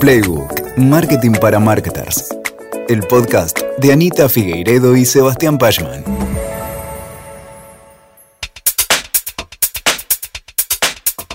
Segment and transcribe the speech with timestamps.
[0.00, 2.34] Playbook, Marketing para Marketers.
[2.88, 6.02] El podcast de Anita Figueiredo y Sebastián Pachman.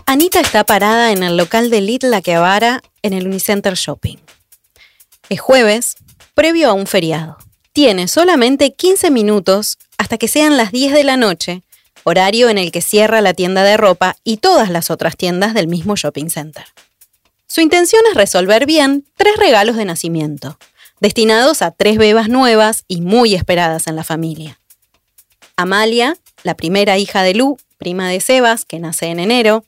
[0.08, 4.18] Anita está parada en el local de Little Aquevara en el Unicenter Shopping.
[5.30, 5.98] Es jueves,
[6.34, 7.38] previo a un feriado.
[7.72, 11.62] Tiene solamente 15 minutos hasta que sean las 10 de la noche,
[12.04, 15.68] horario en el que cierra la tienda de ropa y todas las otras tiendas del
[15.68, 16.66] mismo shopping center.
[17.56, 20.60] Su intención es resolver bien tres regalos de nacimiento,
[21.00, 24.60] destinados a tres bebas nuevas y muy esperadas en la familia.
[25.56, 29.64] Amalia, la primera hija de Lu, prima de Sebas, que nace en enero.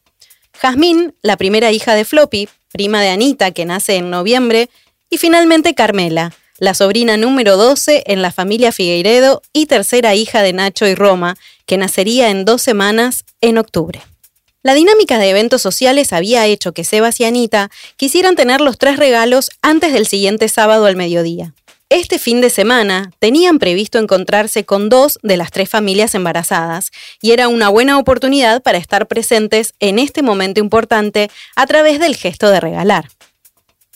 [0.52, 4.70] Jazmín, la primera hija de Floppy, prima de Anita, que nace en noviembre.
[5.10, 10.52] Y finalmente Carmela, la sobrina número 12 en la familia Figueiredo y tercera hija de
[10.52, 14.02] Nacho y Roma, que nacería en dos semanas en octubre.
[14.68, 18.98] La dinámica de eventos sociales había hecho que Sebas y Anita quisieran tener los tres
[18.98, 21.54] regalos antes del siguiente sábado al mediodía.
[21.88, 27.32] Este fin de semana tenían previsto encontrarse con dos de las tres familias embarazadas y
[27.32, 32.50] era una buena oportunidad para estar presentes en este momento importante a través del gesto
[32.50, 33.08] de regalar.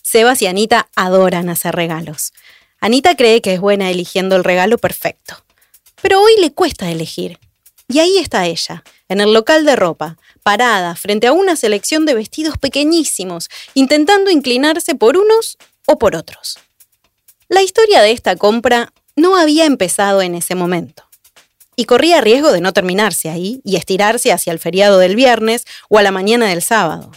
[0.03, 2.31] Sebas y Anita adoran hacer regalos.
[2.79, 5.35] Anita cree que es buena eligiendo el regalo perfecto.
[6.01, 7.39] Pero hoy le cuesta elegir.
[7.89, 12.13] Y ahí está ella, en el local de ropa, parada frente a una selección de
[12.13, 16.59] vestidos pequeñísimos, intentando inclinarse por unos o por otros.
[17.49, 21.03] La historia de esta compra no había empezado en ese momento.
[21.75, 25.97] Y corría riesgo de no terminarse ahí y estirarse hacia el feriado del viernes o
[25.97, 27.11] a la mañana del sábado.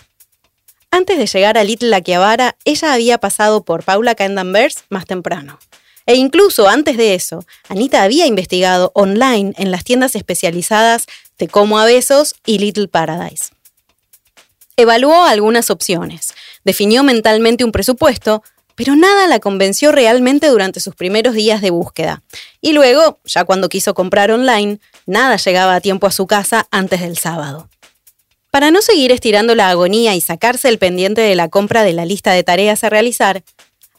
[0.90, 5.60] Antes de llegar a Little Akihabara, ella había pasado por Paula Candanvers más temprano.
[6.06, 11.06] E incluso antes de eso, Anita había investigado online en las tiendas especializadas
[11.38, 13.46] de Como a Besos y Little Paradise.
[14.76, 18.42] Evaluó algunas opciones, definió mentalmente un presupuesto,
[18.74, 22.22] pero nada la convenció realmente durante sus primeros días de búsqueda.
[22.60, 27.00] Y luego, ya cuando quiso comprar online, nada llegaba a tiempo a su casa antes
[27.00, 27.68] del sábado.
[28.50, 32.04] Para no seguir estirando la agonía y sacarse el pendiente de la compra de la
[32.04, 33.42] lista de tareas a realizar,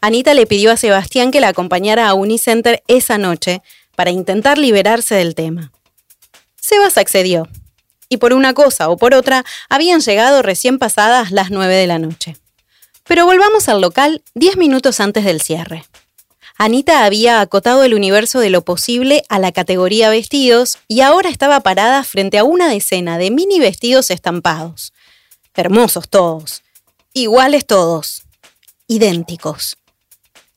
[0.00, 3.62] Anita le pidió a Sebastián que la acompañara a Unicenter esa noche
[3.94, 5.72] para intentar liberarse del tema.
[6.60, 7.48] Sebas accedió,
[8.08, 11.98] y por una cosa o por otra habían llegado recién pasadas las nueve de la
[11.98, 12.36] noche.
[13.04, 15.84] Pero volvamos al local diez minutos antes del cierre.
[16.58, 21.60] Anita había acotado el universo de lo posible a la categoría vestidos y ahora estaba
[21.60, 24.92] parada frente a una decena de mini vestidos estampados.
[25.54, 26.62] Hermosos todos,
[27.12, 28.22] iguales todos,
[28.88, 29.76] idénticos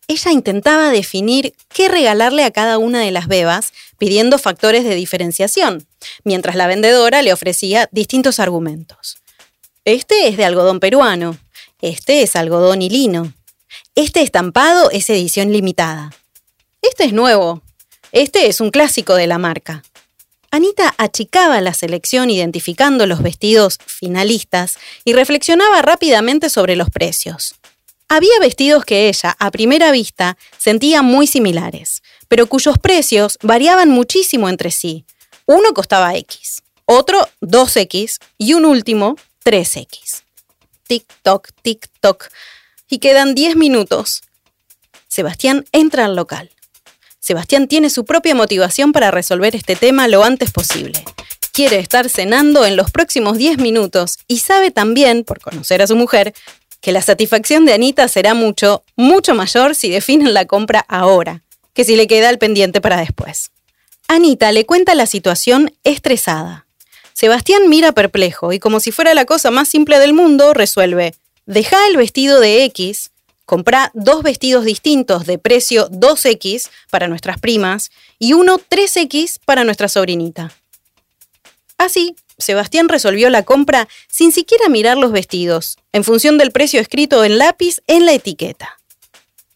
[0.10, 5.88] ella intentaba definir qué regalarle a cada una de las bebas, pidiendo factores de diferenciación,
[6.24, 9.20] mientras la vendedora le ofrecía distintos argumentos.
[9.86, 11.38] Este es de algodón peruano,
[11.80, 13.34] este es algodón y lino,
[13.94, 16.12] este estampado es edición limitada,
[16.82, 17.62] este es nuevo,
[18.12, 19.84] este es un clásico de la marca.
[20.50, 27.59] Anita achicaba la selección identificando los vestidos finalistas y reflexionaba rápidamente sobre los precios.
[28.12, 34.50] Había vestidos que ella, a primera vista, sentía muy similares, pero cuyos precios variaban muchísimo
[34.50, 35.06] entre sí.
[35.46, 39.16] Uno costaba X, otro 2X y un último
[39.46, 40.24] 3X.
[40.88, 42.32] Tic-toc, tic-toc.
[42.90, 44.24] Y quedan 10 minutos.
[45.08, 46.50] Sebastián entra al local.
[47.20, 51.06] Sebastián tiene su propia motivación para resolver este tema lo antes posible.
[51.52, 55.96] Quiere estar cenando en los próximos 10 minutos y sabe también, por conocer a su
[55.96, 56.34] mujer,
[56.82, 61.84] que la satisfacción de Anita será mucho, mucho mayor si definen la compra ahora, que
[61.84, 63.52] si le queda el pendiente para después.
[64.08, 66.66] Anita le cuenta la situación estresada.
[67.14, 71.14] Sebastián mira perplejo y como si fuera la cosa más simple del mundo, resuelve,
[71.46, 73.12] deja el vestido de X,
[73.46, 79.90] compra dos vestidos distintos de precio 2X para nuestras primas y uno 3X para nuestra
[79.90, 80.54] sobrinita.
[81.78, 87.24] Así, Sebastián resolvió la compra sin siquiera mirar los vestidos, en función del precio escrito
[87.24, 88.80] en lápiz en la etiqueta.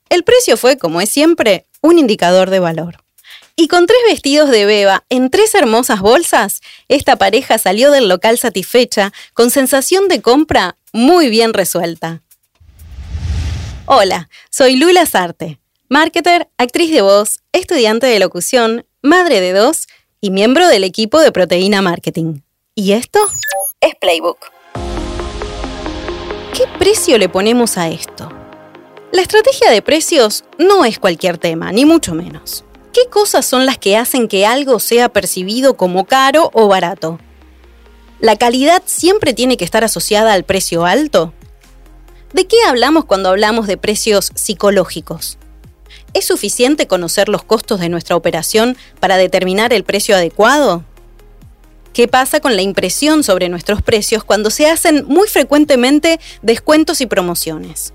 [0.10, 3.04] El precio fue, como es siempre, un indicador de valor.
[3.56, 8.38] Y con tres vestidos de beba en tres hermosas bolsas, esta pareja salió del local
[8.38, 12.22] satisfecha, con sensación de compra muy bien resuelta.
[13.86, 15.60] Hola, soy Lula Sarte,
[15.90, 19.88] marketer, actriz de voz, estudiante de locución, madre de dos
[20.22, 22.42] y miembro del equipo de Proteína Marketing.
[22.76, 23.20] ¿Y esto?
[23.82, 24.40] Es Playbook.
[26.58, 28.32] ¿Qué precio le ponemos a esto?
[29.12, 32.64] La estrategia de precios no es cualquier tema, ni mucho menos.
[32.92, 37.20] ¿Qué cosas son las que hacen que algo sea percibido como caro o barato?
[38.20, 41.32] ¿La calidad siempre tiene que estar asociada al precio alto?
[42.34, 45.38] ¿De qué hablamos cuando hablamos de precios psicológicos?
[46.16, 50.84] ¿Es suficiente conocer los costos de nuestra operación para determinar el precio adecuado?
[51.94, 57.06] ¿Qué pasa con la impresión sobre nuestros precios cuando se hacen muy frecuentemente descuentos y
[57.06, 57.94] promociones?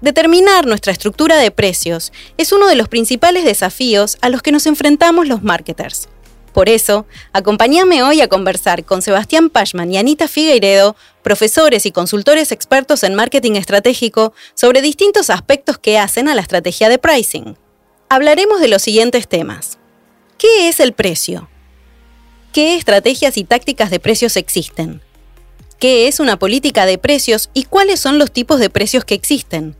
[0.00, 4.64] Determinar nuestra estructura de precios es uno de los principales desafíos a los que nos
[4.64, 6.08] enfrentamos los marketers.
[6.54, 7.04] Por eso,
[7.34, 13.14] acompáñame hoy a conversar con Sebastián Pashman y Anita Figueiredo, profesores y consultores expertos en
[13.14, 17.58] marketing estratégico, sobre distintos aspectos que hacen a la estrategia de pricing.
[18.08, 19.78] Hablaremos de los siguientes temas.
[20.38, 21.48] ¿Qué es el precio?
[22.54, 25.00] ¿Qué estrategias y tácticas de precios existen?
[25.80, 29.74] ¿Qué es una política de precios y cuáles son los tipos de precios que existen?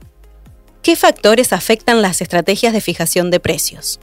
[0.82, 4.00] ¿Qué factores afectan las estrategias de fijación de precios?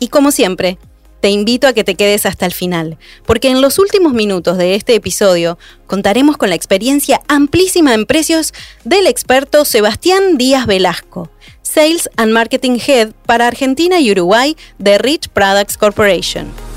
[0.00, 0.76] Y como siempre,
[1.20, 4.74] te invito a que te quedes hasta el final, porque en los últimos minutos de
[4.74, 8.52] este episodio contaremos con la experiencia amplísima en precios
[8.82, 11.30] del experto Sebastián Díaz Velasco,
[11.62, 16.67] Sales and Marketing Head para Argentina y Uruguay de Rich Products Corporation.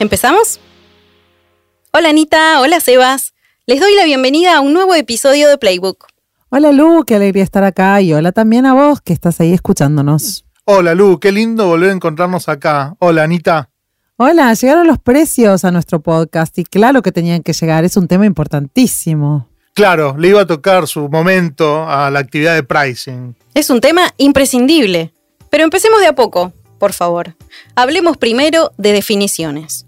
[0.00, 0.58] ¿Empezamos?
[1.92, 3.34] Hola Anita, hola Sebas.
[3.66, 6.06] Les doy la bienvenida a un nuevo episodio de Playbook.
[6.48, 10.46] Hola Lu, qué alegría estar acá y hola también a vos que estás ahí escuchándonos.
[10.64, 12.94] Hola Lu, qué lindo volver a encontrarnos acá.
[12.98, 13.68] Hola Anita.
[14.16, 18.08] Hola, llegaron los precios a nuestro podcast y claro que tenían que llegar, es un
[18.08, 19.50] tema importantísimo.
[19.74, 23.36] Claro, le iba a tocar su momento a la actividad de pricing.
[23.52, 25.12] Es un tema imprescindible,
[25.50, 27.36] pero empecemos de a poco, por favor.
[27.74, 29.84] Hablemos primero de definiciones.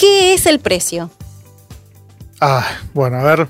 [0.00, 1.10] ¿Qué es el precio?
[2.40, 3.48] Ah, bueno, a ver.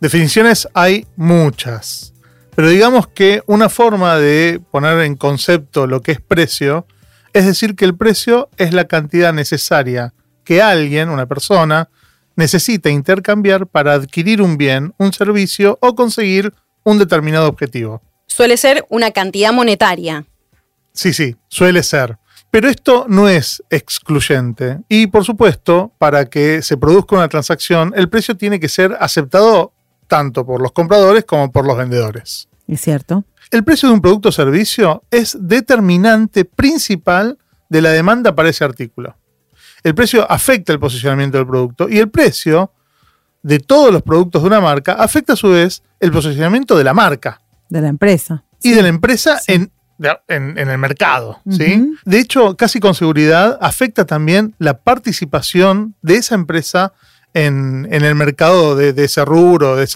[0.00, 2.12] Definiciones hay muchas.
[2.54, 6.86] Pero digamos que una forma de poner en concepto lo que es precio
[7.32, 10.14] es decir que el precio es la cantidad necesaria
[10.44, 11.88] que alguien, una persona,
[12.36, 18.00] necesita intercambiar para adquirir un bien, un servicio o conseguir un determinado objetivo.
[18.28, 20.26] Suele ser una cantidad monetaria.
[20.92, 22.18] Sí, sí, suele ser.
[22.52, 24.80] Pero esto no es excluyente.
[24.86, 29.72] Y por supuesto, para que se produzca una transacción, el precio tiene que ser aceptado
[30.06, 32.50] tanto por los compradores como por los vendedores.
[32.68, 33.24] Es cierto.
[33.50, 37.38] El precio de un producto o servicio es determinante principal
[37.70, 39.16] de la demanda para ese artículo.
[39.82, 42.70] El precio afecta el posicionamiento del producto y el precio
[43.42, 46.92] de todos los productos de una marca afecta a su vez el posicionamiento de la
[46.92, 47.40] marca.
[47.70, 48.44] De la empresa.
[48.62, 49.72] Y de la empresa en,
[50.28, 51.40] el mercado.
[51.50, 51.94] ¿sí?
[52.04, 56.92] De hecho, casi con seguridad afecta también la participación de esa empresa
[57.34, 59.86] en, el mercado de, ese rubro, de,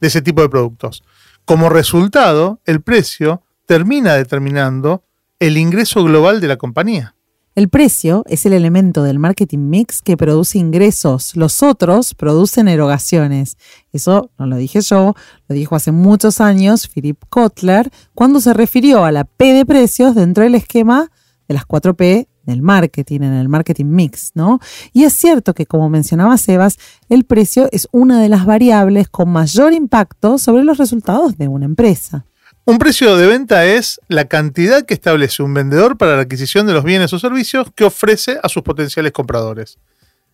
[0.00, 1.02] de ese tipo de productos.
[1.44, 5.04] Como resultado, el precio termina determinando
[5.38, 7.14] el ingreso global de la compañía.
[7.56, 11.34] El precio es el elemento del marketing mix que produce ingresos.
[11.34, 13.56] Los otros producen erogaciones.
[13.92, 15.14] Eso no lo dije yo,
[15.48, 20.14] lo dijo hace muchos años Philip Kotler cuando se refirió a la P de precios
[20.14, 21.10] dentro del esquema
[21.48, 24.60] de las 4 P el marketing, en el marketing mix, ¿no?
[24.92, 29.30] Y es cierto que, como mencionaba Sebas, el precio es una de las variables con
[29.30, 32.26] mayor impacto sobre los resultados de una empresa.
[32.70, 36.72] Un precio de venta es la cantidad que establece un vendedor para la adquisición de
[36.72, 39.80] los bienes o servicios que ofrece a sus potenciales compradores.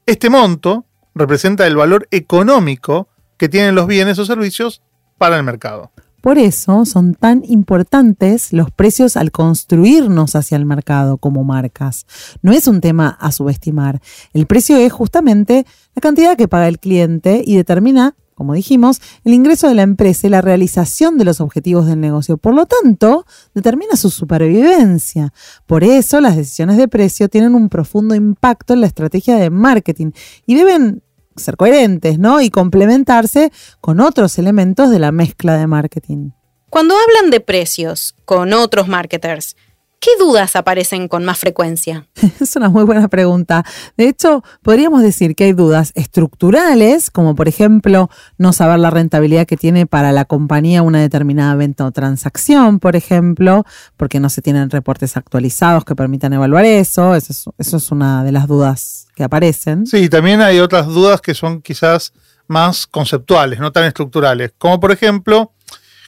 [0.04, 0.84] Este monto
[1.14, 4.82] representa el valor económico que tienen los bienes o servicios
[5.16, 5.92] para el mercado.
[6.20, 12.04] Por eso son tan importantes los precios al construirnos hacia el mercado como marcas.
[12.42, 14.02] No es un tema a subestimar.
[14.34, 15.64] El precio es justamente
[15.94, 20.26] la cantidad que paga el cliente y determina, como dijimos, el ingreso de la empresa
[20.26, 22.36] y la realización de los objetivos del negocio.
[22.36, 23.24] Por lo tanto,
[23.54, 25.32] determina su supervivencia.
[25.64, 30.10] Por eso las decisiones de precio tienen un profundo impacto en la estrategia de marketing
[30.44, 31.02] y deben
[31.34, 32.42] ser coherentes, ¿no?
[32.42, 33.50] Y complementarse
[33.80, 36.32] con otros elementos de la mezcla de marketing.
[36.68, 39.56] Cuando hablan de precios con otros marketers,
[39.98, 42.06] ¿Qué dudas aparecen con más frecuencia?
[42.40, 43.64] Es una muy buena pregunta.
[43.96, 49.46] De hecho, podríamos decir que hay dudas estructurales, como por ejemplo no saber la rentabilidad
[49.46, 53.64] que tiene para la compañía una determinada venta o transacción, por ejemplo,
[53.96, 57.14] porque no se tienen reportes actualizados que permitan evaluar eso.
[57.14, 59.86] Eso es, una de las dudas que aparecen.
[59.86, 62.12] Sí, también hay otras dudas que son quizás
[62.48, 65.52] más conceptuales, no tan estructurales, como por ejemplo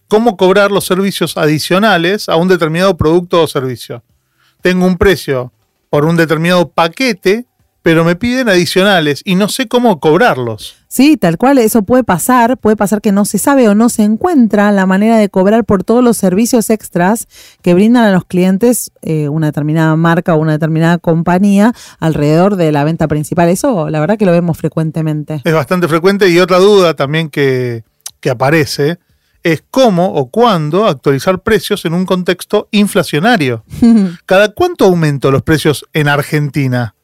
[0.09, 4.03] cómo cobrar los servicios adicionales a un determinado producto o servicio.
[4.62, 5.53] Tengo un precio
[5.91, 7.47] por un determinado paquete,
[7.83, 10.77] pero me piden adicionales y no sé cómo cobrarlos.
[10.88, 14.03] Sí, tal cual, eso puede pasar, puede pasar que no se sabe o no se
[14.03, 17.29] encuentra la manera de cobrar por todos los servicios extras
[17.62, 22.73] que brindan a los clientes eh, una determinada marca o una determinada compañía alrededor de
[22.73, 23.49] la venta principal.
[23.49, 25.43] Eso la verdad que lo vemos frecuentemente.
[25.45, 27.85] Es bastante frecuente y otra duda también que,
[28.21, 28.99] que aparece
[29.52, 33.64] es cómo o cuándo actualizar precios en un contexto inflacionario.
[34.26, 36.95] ¿Cada cuánto aumentó los precios en Argentina?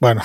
[0.00, 0.22] Bueno,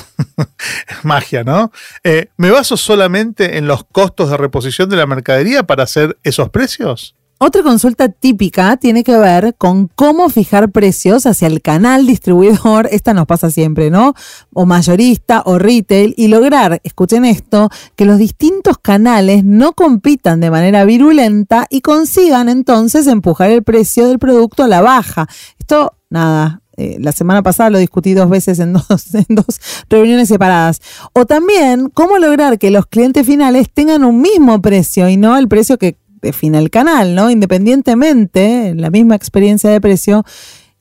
[1.03, 1.71] magia, ¿no?
[2.03, 6.49] Eh, ¿Me baso solamente en los costos de reposición de la mercadería para hacer esos
[6.49, 7.15] precios?
[7.41, 13.13] Otra consulta típica tiene que ver con cómo fijar precios hacia el canal distribuidor, esta
[13.13, 14.13] nos pasa siempre, ¿no?
[14.53, 20.51] O mayorista o retail, y lograr, escuchen esto, que los distintos canales no compitan de
[20.51, 25.29] manera virulenta y consigan entonces empujar el precio del producto a la baja.
[25.57, 30.27] Esto, nada, eh, la semana pasada lo discutí dos veces en dos, en dos reuniones
[30.27, 30.81] separadas.
[31.13, 35.47] O también, cómo lograr que los clientes finales tengan un mismo precio y no el
[35.47, 37.29] precio que define el canal, ¿no?
[37.29, 40.23] Independientemente, la misma experiencia de precio,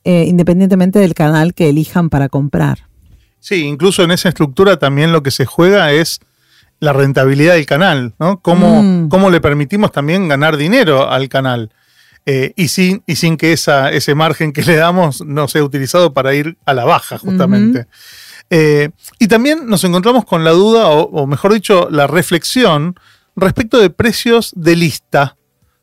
[0.03, 2.87] eh, independientemente del canal que elijan para comprar.
[3.39, 6.19] Sí, incluso en esa estructura también lo que se juega es
[6.79, 8.39] la rentabilidad del canal, ¿no?
[8.41, 9.09] Cómo, Mm.
[9.09, 11.71] cómo le permitimos también ganar dinero al canal.
[12.25, 16.13] eh, y, sin, y sin que esa, ese margen que le damos no sea utilizado
[16.13, 17.87] para ir a la baja, justamente.
[18.51, 22.95] Eh, y también nos encontramos con la duda, o, o mejor dicho, la reflexión
[23.41, 25.35] respecto de precios de lista,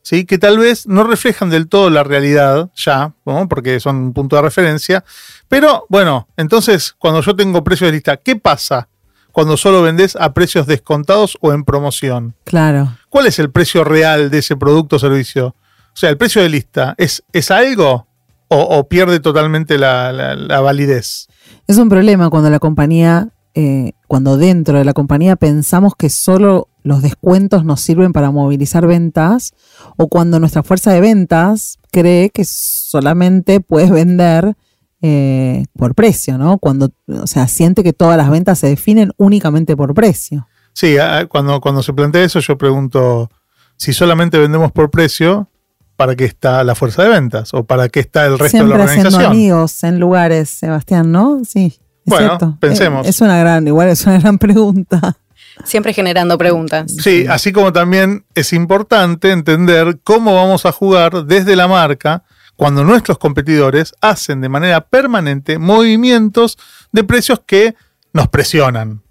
[0.02, 0.24] ¿sí?
[0.24, 3.48] que tal vez no reflejan del todo la realidad ya, ¿no?
[3.48, 5.04] porque son un punto de referencia.
[5.48, 8.88] Pero bueno, entonces cuando yo tengo precios de lista, ¿qué pasa
[9.32, 12.34] cuando solo vendes a precios descontados o en promoción?
[12.44, 12.96] Claro.
[13.10, 15.48] ¿Cuál es el precio real de ese producto o servicio?
[15.48, 18.06] O sea, el precio de lista, ¿es, es algo
[18.48, 21.26] o, o pierde totalmente la, la- la validez?
[21.66, 26.68] Es un problema cuando la compañía, eh, cuando dentro de la compañía pensamos que solo
[26.86, 29.54] los descuentos nos sirven para movilizar ventas
[29.96, 34.54] o cuando nuestra fuerza de ventas cree que solamente puedes vender
[35.02, 36.58] eh, por precio, ¿no?
[36.58, 40.46] Cuando, o sea, siente que todas las ventas se definen únicamente por precio.
[40.74, 43.30] Sí, ah, cuando, cuando se plantea eso yo pregunto,
[43.76, 45.48] si solamente vendemos por precio,
[45.96, 47.52] ¿para qué está la fuerza de ventas?
[47.52, 49.32] ¿O para qué está el resto de Siempre la haciendo organización?
[49.32, 51.42] amigos en lugares, Sebastián, ¿no?
[51.44, 51.66] Sí.
[51.66, 52.56] es Bueno, cierto.
[52.60, 53.06] pensemos.
[53.06, 55.16] Eh, es una gran, igual es una gran pregunta.
[55.64, 56.92] Siempre generando preguntas.
[57.02, 62.24] Sí, así como también es importante entender cómo vamos a jugar desde la marca
[62.56, 66.58] cuando nuestros competidores hacen de manera permanente movimientos
[66.92, 67.74] de precios que
[68.12, 69.02] nos presionan.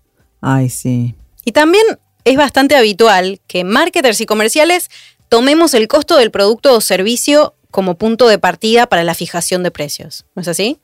[0.42, 1.16] Ay, sí.
[1.44, 1.84] Y también
[2.24, 4.90] es bastante habitual que marketers y comerciales
[5.30, 9.72] tomemos el costo del producto o servicio como punto de partida para la fijación de
[9.72, 10.26] precios.
[10.34, 10.80] ¿No es así?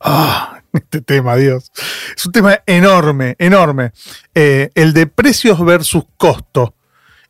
[0.00, 1.70] Ah, este tema, Dios.
[2.16, 3.92] Es un tema enorme, enorme.
[4.34, 6.74] Eh, el de precios versus costo.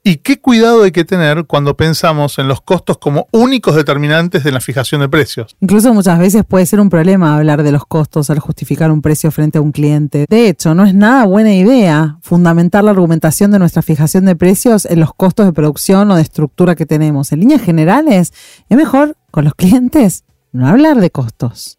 [0.06, 4.52] Y qué cuidado hay que tener cuando pensamos en los costos como únicos determinantes de
[4.52, 5.56] la fijación de precios.
[5.60, 9.30] Incluso muchas veces puede ser un problema hablar de los costos al justificar un precio
[9.30, 10.26] frente a un cliente.
[10.28, 14.84] De hecho, no es nada buena idea fundamentar la argumentación de nuestra fijación de precios
[14.84, 17.32] en los costos de producción o de estructura que tenemos.
[17.32, 18.34] En líneas generales,
[18.68, 21.78] es mejor con los clientes no hablar de costos.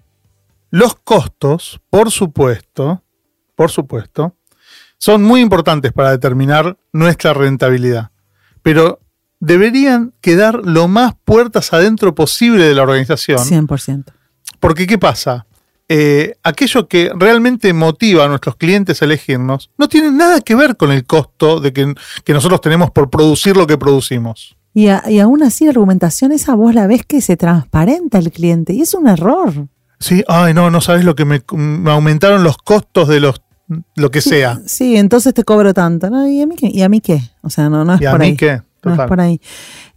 [0.75, 3.01] Los costos, por supuesto,
[3.55, 4.35] por supuesto,
[4.97, 8.11] son muy importantes para determinar nuestra rentabilidad,
[8.61, 8.99] pero
[9.39, 13.37] deberían quedar lo más puertas adentro posible de la organización.
[13.39, 14.03] 100%.
[14.59, 15.45] Porque ¿qué pasa?
[15.87, 20.75] Eh, aquello que realmente motiva a nuestros clientes a elegirnos no tiene nada que ver
[20.75, 21.93] con el costo de que,
[22.25, 24.57] que nosotros tenemos por producir lo que producimos.
[24.73, 28.29] Y, a- y aún así la argumentación esa vos la ves que se transparenta el
[28.29, 29.53] cliente y es un error.
[29.99, 33.41] Sí, ay, no, no sabes lo que me, me aumentaron los costos de los
[33.95, 34.59] lo que sea.
[34.65, 36.09] Sí, entonces te cobro tanto.
[36.09, 36.27] ¿no?
[36.27, 36.67] ¿Y, a mí qué?
[36.67, 37.21] ¿Y a mí qué?
[37.41, 38.35] O sea, no, no es ¿Y a por mí ahí.
[38.37, 38.61] qué?
[38.83, 39.07] No es Total.
[39.07, 39.41] por ahí.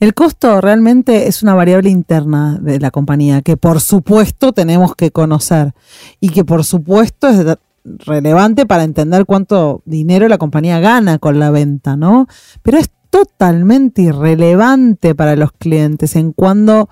[0.01, 5.11] El costo realmente es una variable interna de la compañía que por supuesto tenemos que
[5.11, 5.75] conocer
[6.21, 11.51] y que por supuesto es relevante para entender cuánto dinero la compañía gana con la
[11.51, 12.27] venta, ¿no?
[12.63, 16.89] Pero es totalmente irrelevante para los clientes en cuando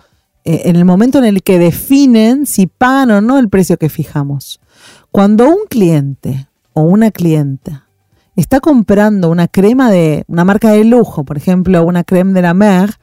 [0.47, 4.61] en el momento en el que definen si pagan o no el precio que fijamos.
[5.11, 7.88] Cuando un cliente o una clienta
[8.37, 12.55] está comprando una crema de una marca de lujo, por ejemplo, una crema de la
[12.55, 12.95] Mer,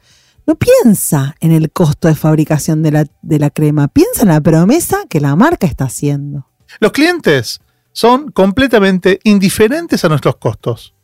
[0.46, 4.40] no piensa en el costo de fabricación de la, de la crema, piensa en la
[4.40, 6.46] promesa que la marca está haciendo.
[6.80, 7.60] Los clientes
[7.92, 10.94] son completamente indiferentes a nuestros costos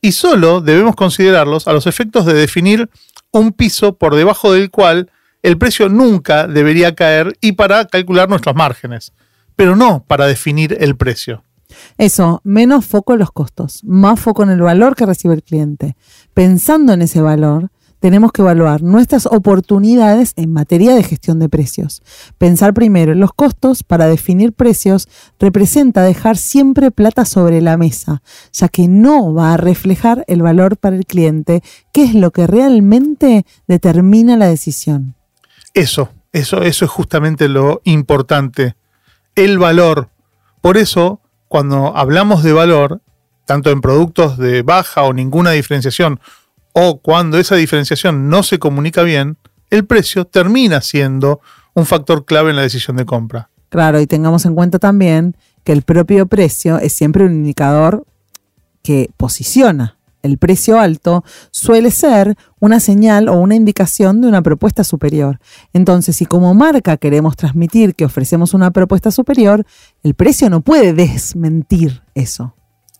[0.00, 2.90] y solo debemos considerarlos a los efectos de definir
[3.30, 5.10] un piso por debajo del cual
[5.42, 9.12] el precio nunca debería caer y para calcular nuestros márgenes,
[9.56, 11.42] pero no para definir el precio.
[11.98, 15.96] Eso, menos foco en los costos, más foco en el valor que recibe el cliente.
[16.34, 17.70] Pensando en ese valor,
[18.02, 22.02] tenemos que evaluar nuestras oportunidades en materia de gestión de precios.
[22.36, 25.08] Pensar primero en los costos para definir precios
[25.38, 28.22] representa dejar siempre plata sobre la mesa,
[28.52, 32.48] ya que no va a reflejar el valor para el cliente, que es lo que
[32.48, 35.14] realmente determina la decisión.
[35.74, 38.76] Eso, eso, eso es justamente lo importante.
[39.34, 40.10] El valor.
[40.60, 43.00] Por eso, cuando hablamos de valor,
[43.46, 46.20] tanto en productos de baja o ninguna diferenciación,
[46.72, 49.36] o cuando esa diferenciación no se comunica bien,
[49.70, 51.40] el precio termina siendo
[51.74, 53.48] un factor clave en la decisión de compra.
[53.68, 58.04] Claro, y tengamos en cuenta también que el propio precio es siempre un indicador
[58.82, 59.96] que posiciona.
[60.22, 65.40] El precio alto suele ser una señal o una indicación de una propuesta superior.
[65.72, 69.66] Entonces, si como marca queremos transmitir que ofrecemos una propuesta superior,
[70.04, 72.54] el precio no puede desmentir eso.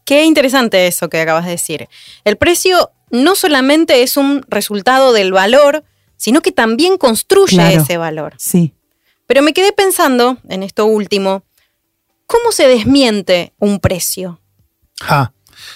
[0.04, 1.88] Qué interesante eso que acabas de decir.
[2.24, 5.84] El precio no solamente es un resultado del valor,
[6.16, 7.82] sino que también construye Claro.
[7.82, 8.34] ese valor.
[8.38, 8.74] Sí.
[9.26, 11.44] Pero me quedé pensando en esto último,
[12.26, 14.40] ¿cómo se desmiente un precio?
[15.00, 15.32] Ja.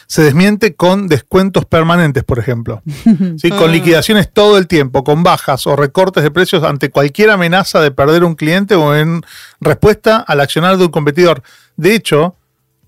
[0.06, 2.82] Se desmiente con descuentos permanentes, por ejemplo.
[3.38, 3.50] ¿Sí?
[3.50, 3.72] Con Mm.
[3.72, 8.24] liquidaciones todo el tiempo, con bajas o recortes de precios ante cualquier amenaza de perder
[8.24, 9.22] un cliente o en
[9.60, 11.42] respuesta al accionar de un competidor.
[11.76, 12.36] De hecho,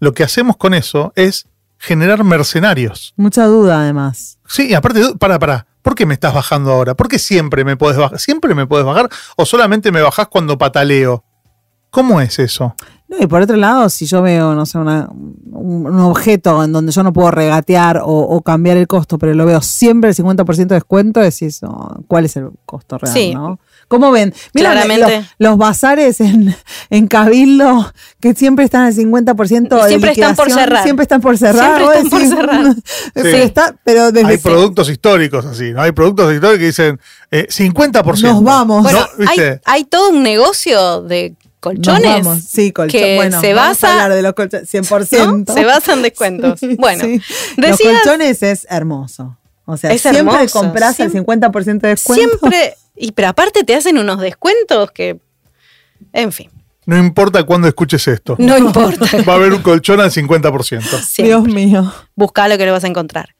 [0.01, 1.47] lo que hacemos con eso es
[1.79, 3.15] generar mercenarios.
[3.17, 4.39] Mucha duda además.
[4.47, 5.67] Sí, y aparte, para, para.
[5.83, 6.95] ¿Por qué me estás bajando ahora?
[6.95, 8.19] ¿Por qué siempre me puedes bajar?
[8.19, 9.09] ¿Siempre me puedes bajar?
[9.37, 11.25] ¿O solamente me bajás cuando pataleo?
[11.91, 12.75] ¿Cómo es eso?
[13.09, 16.73] No, y por otro lado, si yo veo, no sé, una- un, un objeto en
[16.73, 20.17] donde yo no puedo regatear o, o cambiar el costo, pero lo veo siempre el
[20.17, 23.13] 50% de descuento, decís, oh, ¿cuál es el costo real?
[23.15, 23.35] Sí.
[23.35, 23.59] ¿no?
[23.89, 24.35] ¿Cómo ven?
[24.53, 24.85] Mira.
[24.85, 26.55] Los, los bazares en,
[26.91, 30.83] en Cabildo, que siempre están al 50% de Siempre están por cerrar.
[30.83, 31.79] Siempre están por cerrar.
[31.79, 32.75] Siempre vos están por decís, cerrar.
[33.15, 33.37] pero, Sí.
[33.43, 35.81] está, pero desde Hay productos históricos así, ¿no?
[35.81, 37.01] Hay productos históricos que dicen
[37.31, 38.21] eh, 50%.
[38.23, 38.83] Nos vamos.
[38.83, 39.61] Bueno, No, hay, ¿viste?
[39.65, 42.43] hay todo un negocio de colchones vamos.
[42.43, 43.01] Sí, colchón.
[43.01, 45.45] que bueno, se vamos a basa hablar de los colchones, 100%.
[45.49, 45.55] ¿no?
[45.55, 46.61] se basa en descuentos.
[46.61, 47.21] Sí, bueno, sí.
[47.57, 49.37] decías- Los colchones es hermoso.
[49.65, 52.39] O sea, Es siempre hermoso, compras siempre- el 50% de descuento.
[52.39, 55.21] siempre, y pero aparte te hacen unos descuentos que,
[56.15, 56.51] en fin,
[56.87, 58.35] No importa cuándo escuches esto.
[58.39, 59.05] no importa.
[59.29, 60.81] Va a haber un colchón al 50%.
[61.03, 61.25] Siempre.
[61.27, 61.93] Dios mío.
[62.15, 63.35] Busca lo que lo vas a encontrar.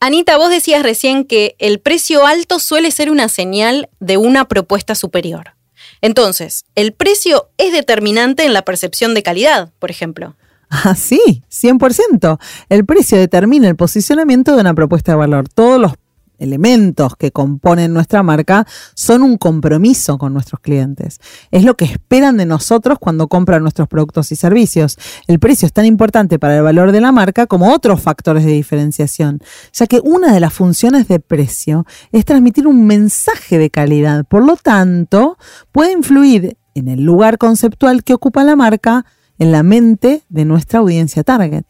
[0.00, 4.94] Anita, vos decías recién que el precio alto suele ser una señal de una propuesta
[4.94, 5.52] superior.
[6.00, 10.36] Entonces, el precio es determinante en la percepción de calidad, por ejemplo.
[10.68, 12.38] Ah, sí, 100%.
[12.68, 15.48] El precio determina el posicionamiento de una propuesta de valor.
[15.48, 15.92] Todos los
[16.38, 21.20] elementos que componen nuestra marca son un compromiso con nuestros clientes.
[21.50, 24.98] Es lo que esperan de nosotros cuando compran nuestros productos y servicios.
[25.26, 28.52] El precio es tan importante para el valor de la marca como otros factores de
[28.52, 29.40] diferenciación,
[29.72, 34.24] ya que una de las funciones de precio es transmitir un mensaje de calidad.
[34.24, 35.38] Por lo tanto,
[35.72, 39.06] puede influir en el lugar conceptual que ocupa la marca
[39.38, 41.64] en la mente de nuestra audiencia target.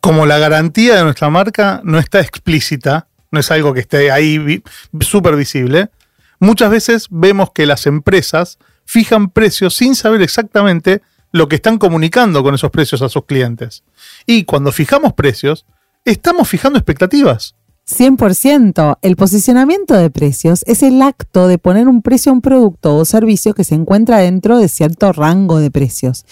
[0.00, 4.38] Como la garantía de nuestra marca no está explícita, no es algo que esté ahí
[4.38, 4.62] vi-
[5.00, 5.90] súper visible,
[6.38, 12.42] muchas veces vemos que las empresas fijan precios sin saber exactamente lo que están comunicando
[12.42, 13.82] con esos precios a sus clientes.
[14.26, 15.64] Y cuando fijamos precios,
[16.04, 17.54] estamos fijando expectativas.
[17.88, 18.98] 100%.
[19.02, 23.04] El posicionamiento de precios es el acto de poner un precio a un producto o
[23.04, 26.24] servicio que se encuentra dentro de cierto rango de precios.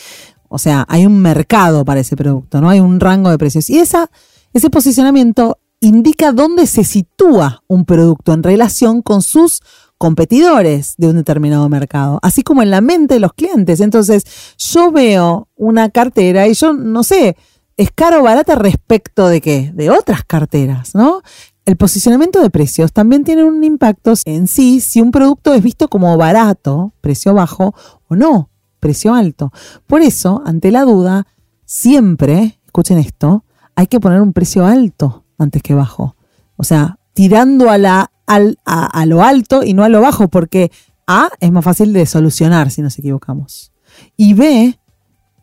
[0.48, 2.68] O sea, hay un mercado para ese producto, ¿no?
[2.70, 3.70] Hay un rango de precios.
[3.70, 9.60] Y ese posicionamiento indica dónde se sitúa un producto en relación con sus
[9.98, 13.80] competidores de un determinado mercado, así como en la mente de los clientes.
[13.80, 14.24] Entonces,
[14.56, 17.36] yo veo una cartera y yo no sé,
[17.76, 19.72] es caro o barata respecto de qué?
[19.74, 21.22] De otras carteras, ¿no?
[21.64, 25.88] El posicionamiento de precios también tiene un impacto en sí si un producto es visto
[25.88, 27.74] como barato, precio bajo,
[28.08, 29.52] o no, precio alto.
[29.86, 31.26] Por eso, ante la duda,
[31.64, 33.44] siempre, escuchen esto,
[33.76, 36.16] hay que poner un precio alto antes que bajo.
[36.56, 40.70] O sea, tirando a, la, al- a, lo alto y no a lo bajo, porque
[41.06, 43.72] A es más fácil de solucionar si nos equivocamos.
[44.16, 44.78] Y B,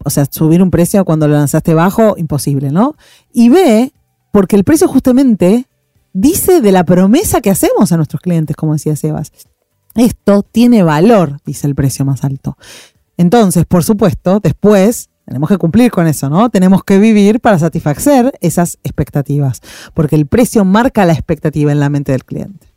[0.03, 2.95] o sea, subir un precio cuando lo lanzaste bajo, imposible, ¿no?
[3.33, 3.91] Y B,
[4.31, 5.67] porque el precio justamente
[6.13, 9.31] dice de la promesa que hacemos a nuestros clientes, como decía Sebas.
[9.95, 12.57] Esto tiene valor, dice el precio más alto.
[13.17, 16.49] Entonces, por supuesto, después tenemos que cumplir con eso, ¿no?
[16.49, 19.59] Tenemos que vivir para satisfacer esas expectativas,
[19.93, 22.67] porque el precio marca la expectativa en la mente del cliente.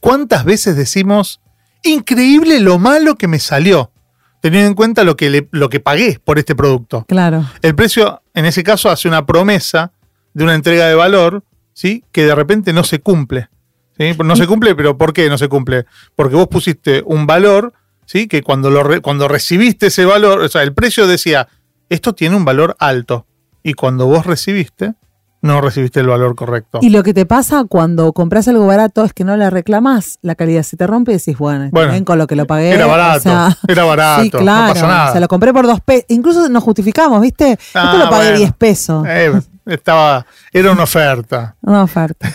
[0.00, 1.40] ¿Cuántas veces decimos,
[1.84, 3.92] increíble lo malo que me salió,
[4.40, 7.04] teniendo en cuenta lo que, le- lo que pagué por este producto?
[7.06, 7.44] Claro.
[7.62, 9.92] El precio, en ese caso, hace una promesa
[10.34, 12.04] de una entrega de valor, ¿sí?
[12.10, 13.48] Que de repente no se cumple.
[13.96, 14.12] ¿sí?
[14.24, 15.86] No se cumple, pero ¿por qué no se cumple?
[16.16, 17.72] Porque vos pusiste un valor,
[18.04, 18.26] ¿sí?
[18.28, 21.48] Que cuando, lo re- cuando recibiste ese valor, o sea, el precio decía,
[21.88, 23.26] esto tiene un valor alto.
[23.62, 24.94] Y cuando vos recibiste,
[25.40, 26.78] no recibiste el valor correcto.
[26.82, 30.34] Y lo que te pasa cuando compras algo barato es que no le reclamás, la
[30.34, 32.70] calidad se te rompe y decís, bueno, Bueno, ven con lo que lo pagué.
[32.70, 34.74] era o barato, sea, era barato, Sí, no claro.
[34.74, 35.08] pasa nada.
[35.08, 36.06] O sea, lo compré por dos pesos.
[36.08, 37.58] Incluso nos justificamos, ¿viste?
[37.74, 38.38] Ah, Esto lo pagué bueno.
[38.38, 39.06] 10 pesos.
[39.08, 41.54] Eh, estaba, era una oferta.
[41.62, 42.28] Una oferta.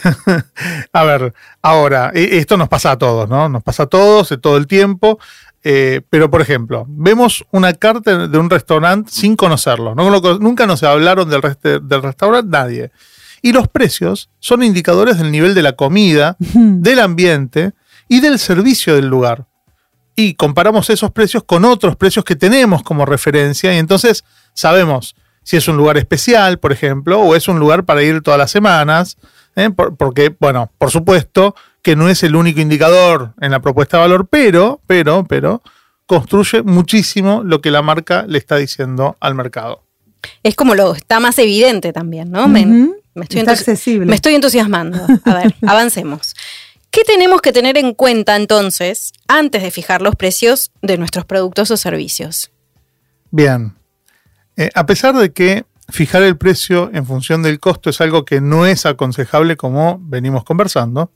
[0.93, 3.49] A ver, ahora, e- esto nos pasa a todos, ¿no?
[3.49, 5.19] Nos pasa a todos, eh, todo el tiempo.
[5.63, 9.95] Eh, pero, por ejemplo, vemos una carta de un restaurante sin conocerlo.
[9.95, 12.91] No lo- nunca nos hablaron del, reste- del restaurante nadie.
[13.41, 17.71] Y los precios son indicadores del nivel de la comida, del ambiente
[18.07, 19.45] y del servicio del lugar.
[20.15, 24.23] Y comparamos esos precios con otros precios que tenemos como referencia y entonces
[24.53, 28.37] sabemos si es un lugar especial, por ejemplo, o es un lugar para ir todas
[28.37, 29.17] las semanas,
[29.55, 29.69] ¿eh?
[29.71, 34.01] Por- porque, bueno, por supuesto que no es el único indicador en la propuesta de
[34.01, 35.61] valor, pero, pero, pero,
[36.07, 39.83] construye muchísimo lo que la marca le está diciendo al mercado.
[40.41, 42.47] Es como lo está más evidente también, ¿no?
[42.47, 42.61] Me,
[43.15, 44.05] estoy Está accesible.
[44.05, 45.05] me estoy entusiasmando.
[45.25, 46.33] A ver, avancemos.
[46.89, 51.69] ¿Qué tenemos que tener en cuenta entonces antes de fijar los precios de nuestros productos
[51.71, 52.51] o servicios?
[53.29, 53.75] Bien.
[54.55, 58.39] Eh, a pesar de que fijar el precio en función del costo es algo que
[58.39, 61.11] no es aconsejable como venimos conversando,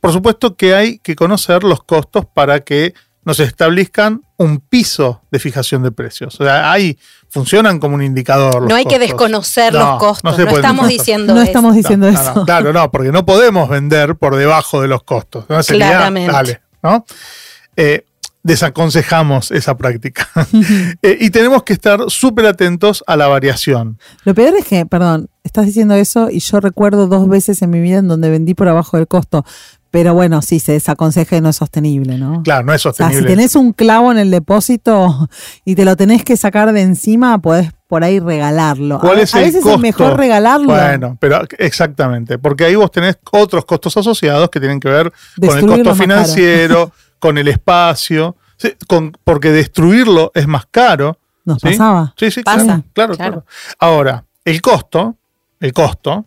[0.00, 5.38] por supuesto que hay que conocer los costos para que nos establezcan un piso de
[5.38, 6.40] fijación de precios.
[6.40, 8.62] O sea, ahí funcionan como un indicador.
[8.62, 10.98] los No hay que desconocer No, los costos, no no, estamos desconocer.
[10.98, 11.46] diciendo No eso.
[11.48, 12.44] estamos diciendo No, eso.
[12.46, 15.44] claro, no, porque no podemos vender por debajo de los costos.
[15.50, 15.62] ¿no?
[15.62, 16.32] Sería, Claramente.
[16.32, 17.04] dale, ¿no?
[17.76, 18.06] Eh,
[18.42, 20.28] desaconsejamos esa práctica.
[21.02, 23.98] Eh, y tenemos que estar súper atentos a la variación.
[24.24, 27.80] Lo peor es que, perdón, estás diciendo eso y yo recuerdo dos veces en mi
[27.80, 29.44] vida en donde vendí por abajo del costo.
[29.90, 32.42] Pero bueno, sí, se desaconseja y no es sostenible, ¿no?
[32.44, 33.28] Claro, no es O sea, sostenible.
[33.28, 35.28] si tenés un clavo en el depósito
[35.64, 39.00] y te lo tenés que sacar de encima, podés por ahí regalarlo.
[39.00, 39.74] ¿Cuál a, es a el veces costo?
[39.76, 40.68] es mejor regalarlo.
[40.68, 45.12] Bueno, pero exactamente, porque ahí vos tenés otros costos asociados que tienen que ver
[45.44, 51.18] con el costo financiero, con el espacio, sí, con, porque destruirlo es más caro.
[51.44, 51.68] Nos ¿sí?
[51.70, 52.14] pasaba.
[52.16, 53.16] Sí, sí, Pasa, claro, claro, claro.
[53.16, 53.44] claro.
[53.80, 55.16] Ahora, el costo,
[55.58, 56.26] el costo,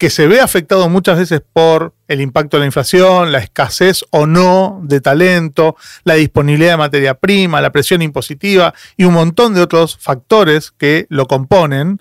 [0.00, 4.26] que se ve afectado muchas veces por el impacto de la inflación, la escasez o
[4.26, 9.60] no de talento, la disponibilidad de materia prima, la presión impositiva y un montón de
[9.60, 12.00] otros factores que lo componen,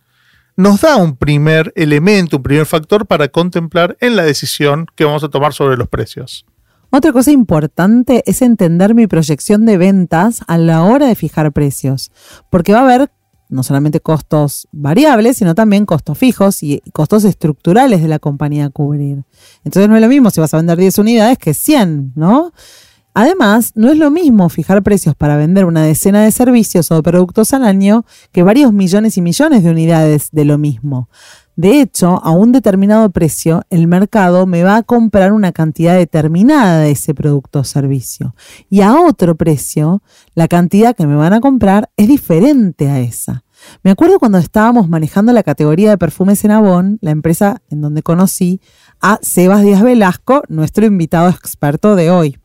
[0.56, 5.26] nos da un primer elemento, un primer factor para contemplar en la decisión que vamos
[5.26, 6.46] a tomar sobre los precios.
[6.92, 12.12] Otra cosa importante es entender mi proyección de ventas a la hora de fijar precios,
[12.50, 13.12] porque va a haber
[13.50, 18.70] no solamente costos variables, sino también costos fijos y costos estructurales de la compañía a
[18.70, 19.24] cubrir.
[19.64, 22.54] Entonces no es lo mismo si vas a vender 10 unidades que 100, ¿no?
[23.16, 27.54] Además, no es lo mismo fijar precios para vender una decena de servicios o productos
[27.54, 31.10] al año que varios millones y millones de unidades de lo mismo.
[31.60, 36.80] De hecho, a un determinado precio, el mercado me va a comprar una cantidad determinada
[36.80, 38.34] de ese producto o servicio.
[38.70, 40.02] Y a otro precio,
[40.36, 43.44] la cantidad que me van a comprar es diferente a esa.
[43.84, 48.04] Me acuerdo cuando estábamos manejando la categoría de perfumes en Avon, la empresa en donde
[48.04, 48.62] conocí
[49.02, 52.39] a Sebas Díaz Velasco, nuestro invitado experto de hoy.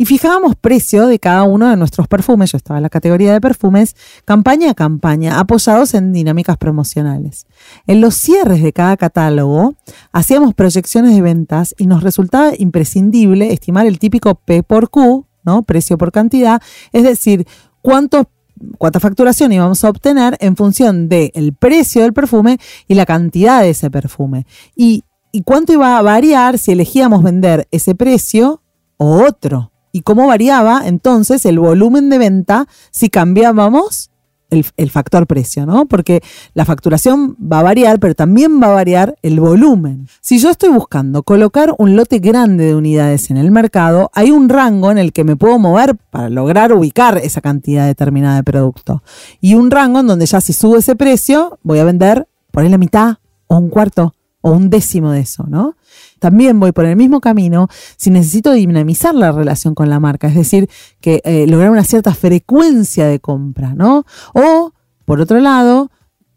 [0.00, 3.40] Y fijábamos precio de cada uno de nuestros perfumes, yo estaba en la categoría de
[3.42, 7.44] perfumes, campaña a campaña, apoyados en dinámicas promocionales.
[7.86, 9.74] En los cierres de cada catálogo
[10.10, 15.64] hacíamos proyecciones de ventas y nos resultaba imprescindible estimar el típico P por Q, ¿no?
[15.64, 17.46] Precio por cantidad, es decir,
[17.82, 18.30] cuánto
[18.78, 22.56] cuánta facturación íbamos a obtener en función del precio del perfume
[22.88, 24.46] y la cantidad de ese perfume.
[24.74, 28.62] Y, y cuánto iba a variar si elegíamos vender ese precio
[28.96, 29.69] o otro.
[29.92, 34.10] Y cómo variaba entonces el volumen de venta si cambiábamos
[34.50, 35.86] el, factor precio, ¿no?
[35.86, 36.22] Porque
[36.54, 40.08] la facturación va a variar, pero también va a variar el volumen.
[40.20, 44.48] Si yo estoy buscando colocar un lote grande de unidades en el mercado, hay un
[44.48, 49.02] rango en el que me puedo mover para lograr ubicar esa cantidad determinada de producto.
[49.40, 52.78] Y un rango en donde ya si subo ese precio, voy a vender por la
[52.78, 55.76] mitad o un cuarto o un décimo de eso, ¿no?
[56.20, 60.36] También voy por el mismo camino si necesito dinamizar la relación con la marca, es
[60.36, 64.04] decir, que eh, lograr una cierta frecuencia de compra, ¿no?
[64.34, 64.72] O,
[65.04, 65.90] por otro lado,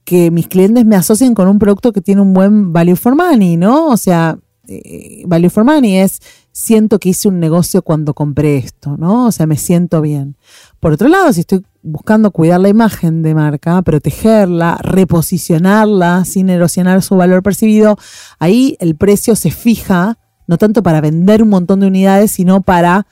[0.04, 3.58] que mis clientes me asocien con un producto que tiene un buen value for money,
[3.58, 3.90] ¿no?
[3.90, 6.22] O sea, eh, value for money es
[6.54, 9.28] siento que hice un negocio cuando compré esto, ¿no?
[9.28, 10.38] O sea, me siento bien.
[10.84, 17.02] Por otro lado, si estoy buscando cuidar la imagen de marca, protegerla, reposicionarla sin erosionar
[17.02, 17.98] su valor percibido,
[18.38, 23.08] ahí el precio se fija no tanto para vender un montón de unidades, sino para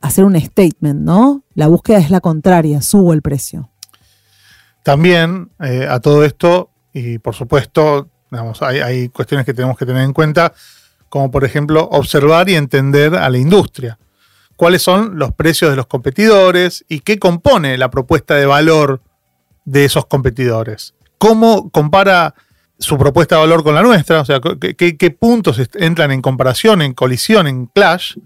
[0.00, 1.44] hacer un statement, ¿no?
[1.52, 3.68] La búsqueda es la contraria, subo el precio.
[4.82, 9.84] También eh, a todo esto, y por supuesto, digamos, hay, hay cuestiones que tenemos que
[9.84, 10.54] tener en cuenta,
[11.10, 13.98] como por ejemplo observar y entender a la industria.
[14.60, 19.00] Cuáles son los precios de los competidores y qué compone la propuesta de valor
[19.64, 20.92] de esos competidores.
[21.16, 22.34] ¿Cómo compara
[22.78, 24.20] su propuesta de valor con la nuestra?
[24.20, 28.18] O sea, qué, puntos entran en comparación, en colisión, en clash.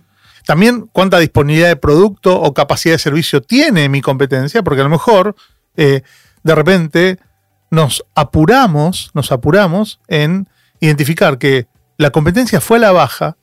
[0.45, 4.91] También cuánta disponibilidad de producto o capacidad de servicio tiene mi competencia, porque a lo
[4.91, 5.37] mejor
[5.77, 6.03] eh,
[6.43, 7.21] de repente
[7.71, 10.49] nos apuramos, nos apuramos en
[10.81, 13.37] identificar que la competencia fue a la baja,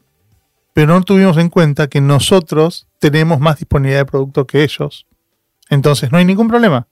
[0.73, 5.05] pero no tuvimos en cuenta que nosotros tenemos más disponibilidad de producto que ellos.
[5.69, 6.87] Entonces no hay ningún problema.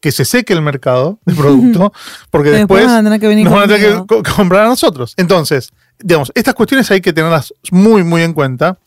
[0.00, 1.92] Que se seque el mercado de producto,
[2.30, 4.64] porque Que después después van a tener que venir nos van a tener que comprar
[4.66, 5.14] a nosotros.
[5.16, 8.78] Entonces, digamos, estas cuestiones hay que tenerlas muy, muy en cuenta.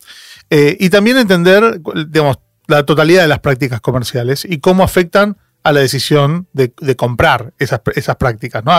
[0.50, 5.72] Eh, y también entender, digamos, la totalidad de las prácticas comerciales y cómo afectan a
[5.72, 8.72] la decisión de, de comprar esas, esas prácticas, ¿no?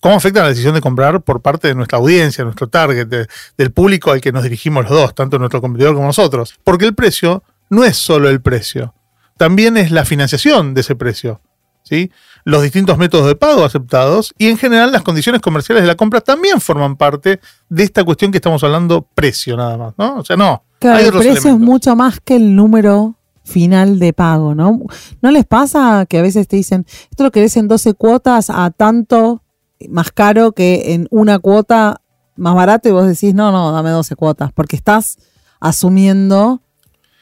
[0.00, 3.26] ¿Cómo afectan a la decisión de comprar por parte de nuestra audiencia, nuestro target, de-
[3.56, 6.54] del público al que nos dirigimos los dos, tanto nuestro competidor como nosotros?
[6.64, 8.94] Porque el precio no es solo el precio,
[9.36, 11.40] también es la financiación de ese precio.
[11.82, 12.10] ¿sí?
[12.44, 16.20] Los distintos métodos de pago aceptados y en general las condiciones comerciales de la compra
[16.20, 20.16] también forman parte de esta cuestión que estamos hablando, precio nada más, ¿no?
[20.16, 20.64] O sea, no.
[20.80, 24.80] Claro, hay el otros precio es mucho más que el número final de pago, ¿no?
[25.22, 28.68] ¿No les pasa que a veces te dicen, esto lo querés en 12 cuotas a
[28.72, 29.44] tanto
[29.88, 32.00] más caro que en una cuota
[32.36, 35.18] más barato y vos decís, no, no, dame 12 cuotas, porque estás
[35.60, 36.60] asumiendo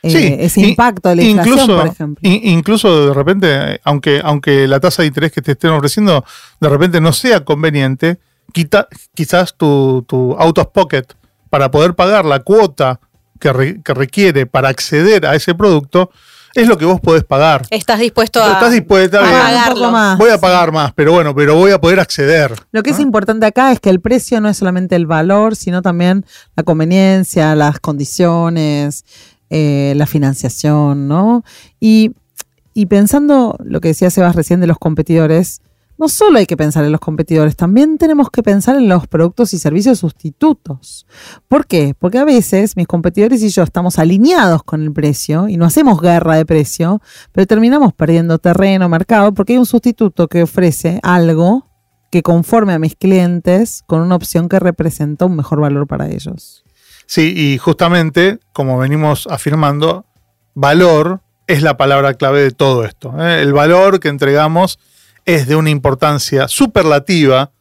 [0.02, 2.28] eh, Sí, ese impacto de la inflación, incluso, por ejemplo.
[2.30, 6.24] in- incluso de repente, aunque, aunque la tasa de interés que te estén ofreciendo
[6.60, 8.18] de repente no sea conveniente,
[8.52, 11.04] quita- quizás tu, tu out of pocket
[11.48, 13.00] para poder pagar la cuota
[13.40, 16.10] que, re- que requiere para acceder a ese producto
[16.54, 17.66] es lo que vos podés pagar.
[17.70, 19.74] Estás dispuesto a, Estás dispuesta a a- un pagarlo.
[19.80, 20.18] poco más.
[20.18, 22.54] Voy a pagar más, pero bueno, pero voy a poder acceder.
[22.72, 25.82] Lo que es importante acá es que el precio no es solamente el valor, sino
[25.82, 26.24] también
[26.56, 29.04] la conveniencia, las condiciones,
[29.50, 31.44] eh, la financiación, ¿no?
[31.80, 32.12] Y,
[32.72, 35.60] y pensando lo que decía Sebas recién de los competidores,
[35.98, 39.54] no solo hay que pensar en los competidores, también tenemos que pensar en los productos
[39.54, 41.06] y servicios sustitutos.
[41.48, 41.94] ¿Por qué?
[41.98, 46.00] Porque a veces mis competidores y yo estamos alineados con el precio y no hacemos
[46.00, 47.00] guerra de precio,
[47.32, 51.68] pero terminamos perdiendo terreno, mercado, porque hay un sustituto que ofrece algo
[52.10, 56.64] que conforme a mis clientes con una opción que representa un mejor valor para ellos.
[57.06, 60.06] Sí, y justamente, como venimos afirmando,
[60.54, 63.14] valor es la palabra clave de todo esto.
[63.18, 63.42] ¿eh?
[63.42, 64.78] El valor que entregamos
[65.24, 67.52] es de una importancia superlativa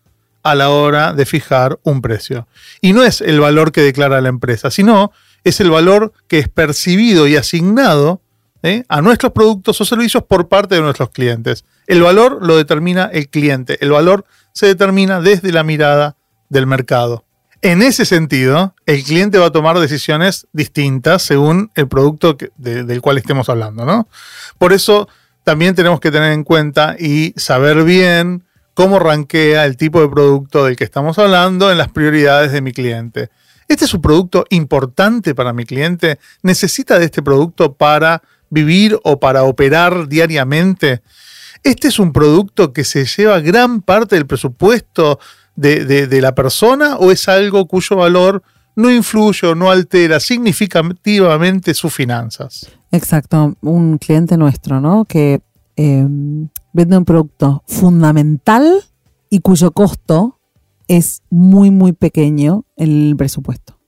[0.44, 2.48] a la hora de fijar un precio.
[2.82, 5.12] Y no es el valor que declara la empresa, sino
[5.44, 8.22] es el valor que es percibido y asignado
[8.62, 8.84] ¿eh?
[8.90, 11.66] a nuestros productos o servicios por parte de nuestros clientes.
[11.88, 16.18] El valor lo determina el cliente, el valor se determina desde la mirada
[16.50, 17.26] del mercado.
[17.62, 23.18] En ese sentido, el cliente va a tomar decisiones distintas según el producto del cual
[23.18, 24.10] estemos hablando, ¿no?
[24.58, 25.08] Por eso
[25.44, 30.66] también tenemos que tener en cuenta y saber bien cómo rankea el tipo de producto
[30.66, 33.30] del que estamos hablando en las prioridades de mi cliente.
[33.68, 36.20] ¿Este es un producto importante para mi cliente?
[36.42, 41.02] ¿Necesita de este producto para vivir o para operar diariamente?
[41.64, 45.20] ¿Este es un producto que se lleva gran parte del presupuesto
[45.56, 48.44] de- de la persona o es algo cuyo valor
[48.76, 52.68] no influye o no altera significativamente sus finanzas?
[52.94, 55.06] Exacto, un cliente nuestro, ¿no?
[55.06, 55.42] Que
[55.76, 56.08] eh,
[56.74, 58.72] vende un producto fundamental
[59.30, 60.40] y cuyo costo
[60.88, 63.80] es muy, muy pequeño en el presupuesto.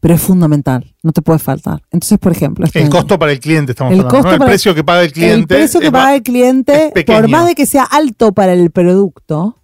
[0.00, 1.82] Pero es fundamental, no te puede faltar.
[1.92, 4.16] Entonces, por ejemplo, este El año- costo para el cliente, estamos El hablando.
[4.18, 4.22] ¿no?
[4.22, 5.54] costo El para- precio que paga el cliente.
[5.54, 9.62] el precio que paga el cliente, por más de que sea alto para el producto,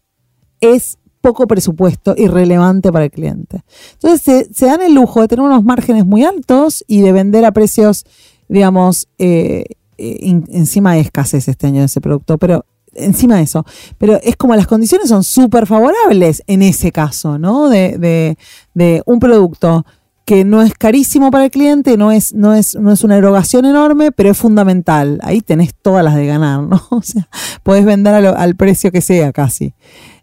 [0.61, 3.65] es poco presupuesto y relevante para el cliente.
[3.95, 7.45] Entonces se, se dan el lujo de tener unos márgenes muy altos y de vender
[7.45, 8.07] a precios,
[8.49, 9.65] digamos, eh,
[9.99, 10.19] eh,
[10.51, 13.65] encima de escasez este año de ese producto, pero encima de eso.
[13.99, 17.69] Pero es como las condiciones son súper favorables en ese caso, ¿no?
[17.69, 18.37] De, de,
[18.75, 19.85] de un producto
[20.25, 23.65] que no es carísimo para el cliente, no es, no es, no es una erogación
[23.65, 25.19] enorme, pero es fundamental.
[25.23, 26.83] Ahí tenés todas las de ganar, ¿no?
[26.91, 27.29] O sea,
[27.63, 29.73] podés vender lo- al precio que sea casi.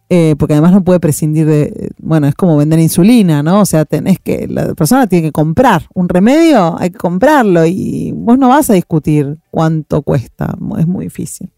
[0.07, 3.61] Eh, porque además no puede prescindir de, bueno, es como vender insulina, ¿no?
[3.61, 8.13] O sea, tenés que, la persona tiene que comprar un remedio, hay que comprarlo y
[8.15, 11.49] vos no vas a discutir cuánto cuesta, es muy difícil.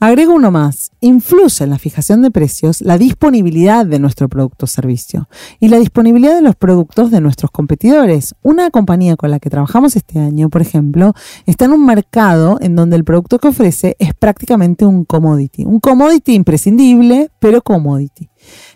[0.00, 0.92] Agrego uno más.
[1.00, 5.80] Influye en la fijación de precios la disponibilidad de nuestro producto o servicio y la
[5.80, 8.36] disponibilidad de los productos de nuestros competidores.
[8.42, 11.14] Una compañía con la que trabajamos este año, por ejemplo,
[11.46, 15.64] está en un mercado en donde el producto que ofrece es prácticamente un commodity.
[15.64, 18.30] Un commodity imprescindible, pero commodity.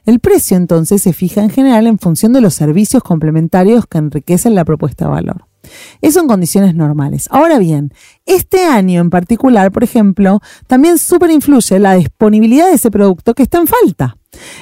[0.05, 4.57] El precio entonces se fija en general en función de los servicios complementarios que enriquecen
[4.57, 5.52] la propuesta de valor.
[6.01, 7.29] Eso en condiciones normales.
[7.31, 7.93] Ahora bien,
[8.27, 13.43] este año en particular, por ejemplo, también súper influye la disponibilidad de ese producto que
[13.43, 14.17] está en falta.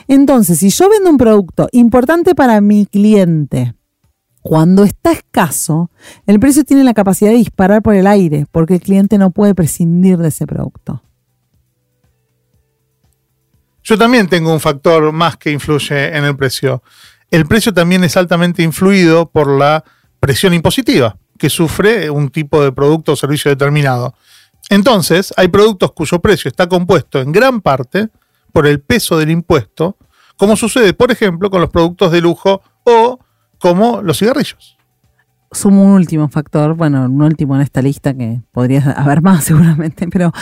[0.08, 3.74] Entonces, si yo vendo un producto importante para mi cliente,
[4.42, 5.90] cuando está escaso,
[6.26, 9.54] el precio tiene la capacidad de disparar por el aire porque el cliente no puede
[9.54, 11.02] prescindir de ese producto.
[13.82, 16.82] Yo también tengo un factor más que influye en el precio.
[17.30, 19.84] El precio también es altamente influido por la
[20.20, 24.14] presión impositiva que sufre un tipo de producto o servicio determinado.
[24.68, 28.08] Entonces, hay productos cuyo precio está compuesto en gran parte
[28.52, 29.96] por el peso del impuesto,
[30.36, 33.18] como sucede, por ejemplo, con los productos de lujo o
[33.58, 34.76] como los cigarrillos.
[35.52, 40.06] Sumo un último factor, bueno, un último en esta lista que podría haber más seguramente,
[40.08, 40.32] pero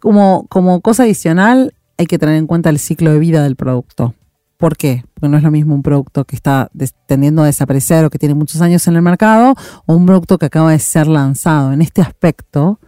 [0.00, 4.14] como, como cosa adicional hay que tener en cuenta el ciclo de vida del producto.
[4.58, 5.04] ¿Por qué?
[5.14, 6.68] Porque no es lo mismo un producto que está
[7.06, 9.54] tendiendo a desaparecer o que tiene muchos años en el mercado
[9.86, 11.72] o un producto que acaba de ser lanzado.
[11.72, 12.80] En este aspecto,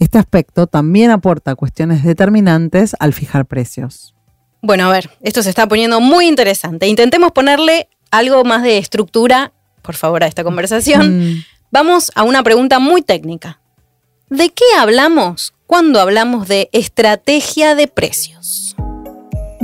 [0.00, 4.12] este aspecto también aporta cuestiones determinantes al fijar precios.
[4.60, 6.88] Bueno, a ver, esto se está poniendo muy interesante.
[6.88, 11.18] Intentemos ponerle algo más de estructura, por favor, a esta conversación.
[11.20, 11.44] Mm.
[11.70, 13.60] Vamos a una pregunta muy técnica.
[14.30, 18.73] ¿De qué hablamos cuando hablamos de estrategia de precios?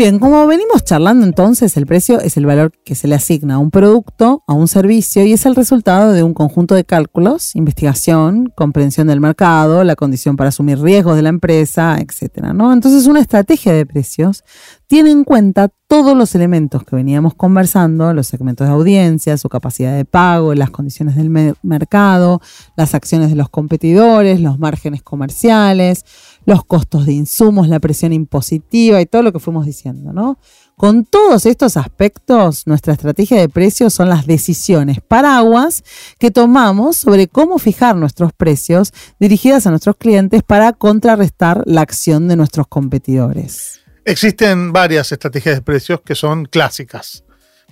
[0.00, 3.58] Bien, como venimos charlando entonces, el precio es el valor que se le asigna a
[3.58, 8.50] un producto, a un servicio y es el resultado de un conjunto de cálculos, investigación,
[8.56, 12.44] comprensión del mercado, la condición para asumir riesgos de la empresa, etc.
[12.54, 12.72] ¿no?
[12.72, 14.42] Entonces, una estrategia de precios
[14.86, 19.94] tiene en cuenta todos los elementos que veníamos conversando, los segmentos de audiencia, su capacidad
[19.94, 21.28] de pago, las condiciones del
[21.62, 22.40] mercado,
[22.74, 26.04] las acciones de los competidores, los márgenes comerciales,
[26.50, 30.36] los costos de insumos, la presión impositiva y todo lo que fuimos diciendo, ¿no?
[30.76, 35.84] Con todos estos aspectos, nuestra estrategia de precios son las decisiones paraguas
[36.18, 42.26] que tomamos sobre cómo fijar nuestros precios dirigidas a nuestros clientes para contrarrestar la acción
[42.26, 43.80] de nuestros competidores.
[44.04, 47.22] Existen varias estrategias de precios que son clásicas.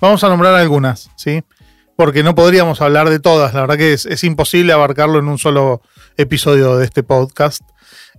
[0.01, 1.43] Vamos a nombrar algunas, ¿sí?
[1.97, 3.55] Porque no podríamos hablar de todas.
[3.55, 5.83] La verdad que es, imposible abarcarlo en un solo
[6.17, 7.63] episodio de este podcast.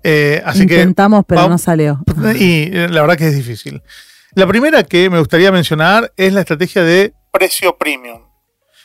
[0.03, 1.99] Eh, así Intentamos, pero no salió.
[2.35, 3.81] Y eh, la verdad que es difícil.
[4.35, 8.21] La primera que me gustaría mencionar es la estrategia de precio premium.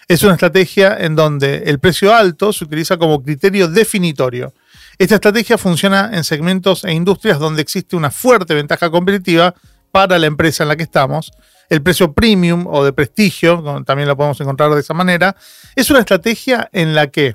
[0.07, 4.53] Es una estrategia en donde el precio alto se utiliza como criterio definitorio
[4.99, 9.55] esta estrategia funciona en segmentos e industrias donde existe una fuerte ventaja competitiva
[9.91, 11.33] para la empresa en la que estamos.
[11.69, 15.35] El precio premium o de prestigio, también lo podemos encontrar de esa manera,
[15.75, 17.35] es una estrategia en la que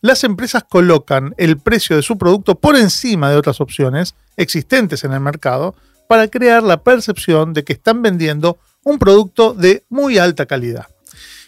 [0.00, 5.12] las empresas colocan el precio de su producto por encima de otras opciones existentes en
[5.12, 5.74] el mercado
[6.08, 10.86] para crear la percepción de que están vendiendo un producto de muy alta calidad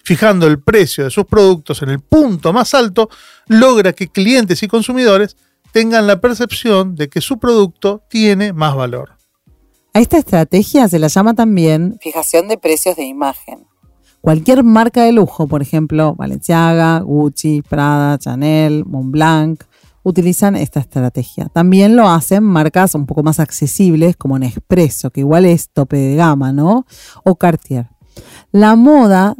[0.05, 3.09] fijando el precio de sus productos en el punto más alto,
[3.47, 5.37] logra que clientes y consumidores
[5.73, 9.17] tengan la percepción de que su producto tiene más valor.
[9.95, 13.67] A esta estrategia se la llama también fijación de precios de imagen.
[14.23, 19.65] Cualquier marca de lujo, por ejemplo, Balenciaga, Gucci, Prada, Chanel, Montblanc,
[20.05, 21.49] utilizan esta estrategia.
[21.49, 26.15] También lo hacen marcas un poco más accesibles como Nespresso, que igual es tope de
[26.15, 26.87] gama, ¿no?
[27.25, 27.89] O Cartier.
[28.53, 29.35] La moda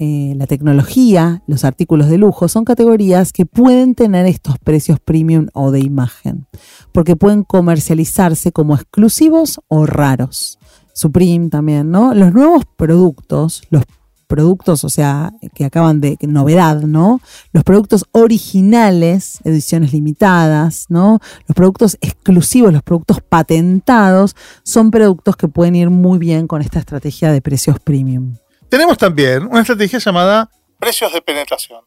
[0.00, 5.48] eh, la tecnología, los artículos de lujo, son categorías que pueden tener estos precios premium
[5.54, 6.46] o de imagen,
[6.92, 10.60] porque pueden comercializarse como exclusivos o raros.
[10.94, 12.14] Supreme también, ¿no?
[12.14, 13.82] Los nuevos productos, los
[14.28, 17.20] productos, o sea, que acaban de novedad, ¿no?
[17.52, 21.18] Los productos originales, ediciones limitadas, ¿no?
[21.48, 26.78] Los productos exclusivos, los productos patentados, son productos que pueden ir muy bien con esta
[26.78, 28.36] estrategia de precios premium.
[28.68, 31.80] Tenemos también una estrategia llamada precios de penetración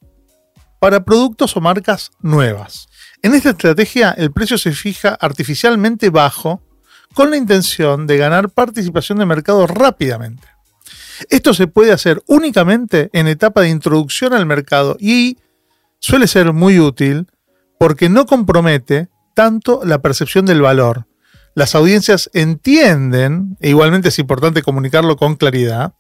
[0.80, 2.90] para productos o marcas nuevas.
[3.22, 6.64] En esta estrategia el precio se fija artificialmente bajo
[7.14, 10.48] con la intención de ganar participación de mercado rápidamente.
[11.30, 15.38] Esto se puede hacer únicamente en etapa de introducción al mercado y
[16.00, 17.28] suele ser muy útil
[17.80, 21.08] porque no compromete tanto la percepción del valor.
[21.54, 25.94] Las audiencias entienden, e igualmente es importante comunicarlo con claridad,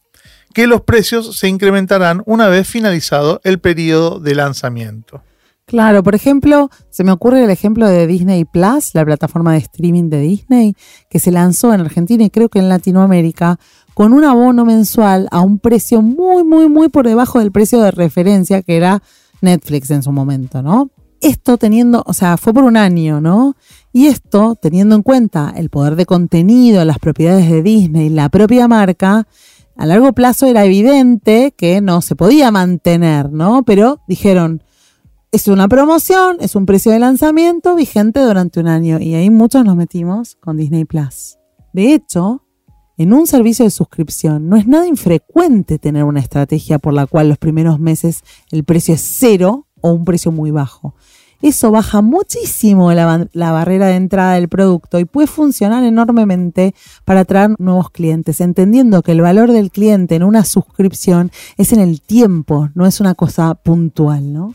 [0.53, 5.23] que los precios se incrementarán una vez finalizado el periodo de lanzamiento.
[5.65, 10.09] Claro, por ejemplo, se me ocurre el ejemplo de Disney Plus, la plataforma de streaming
[10.09, 10.75] de Disney,
[11.09, 13.57] que se lanzó en Argentina y creo que en Latinoamérica
[13.93, 17.91] con un abono mensual a un precio muy, muy, muy por debajo del precio de
[17.91, 19.01] referencia que era
[19.41, 20.89] Netflix en su momento, ¿no?
[21.19, 23.55] Esto teniendo, o sea, fue por un año, ¿no?
[23.93, 28.67] Y esto, teniendo en cuenta el poder de contenido, las propiedades de Disney, la propia
[28.67, 29.27] marca,
[29.75, 33.63] a largo plazo era evidente que no se podía mantener, ¿no?
[33.63, 34.63] Pero dijeron,
[35.31, 39.63] es una promoción, es un precio de lanzamiento vigente durante un año y ahí muchos
[39.63, 41.37] nos metimos con Disney Plus.
[41.73, 42.43] De hecho,
[43.01, 47.29] en un servicio de suscripción no es nada infrecuente tener una estrategia por la cual
[47.29, 50.93] los primeros meses el precio es cero o un precio muy bajo.
[51.41, 57.21] Eso baja muchísimo la, la, barrera de entrada del producto y puede funcionar enormemente para
[57.21, 62.03] atraer nuevos clientes, entendiendo que el valor del cliente en una suscripción es en el
[62.03, 64.53] tiempo, no es una cosa puntual, ¿no?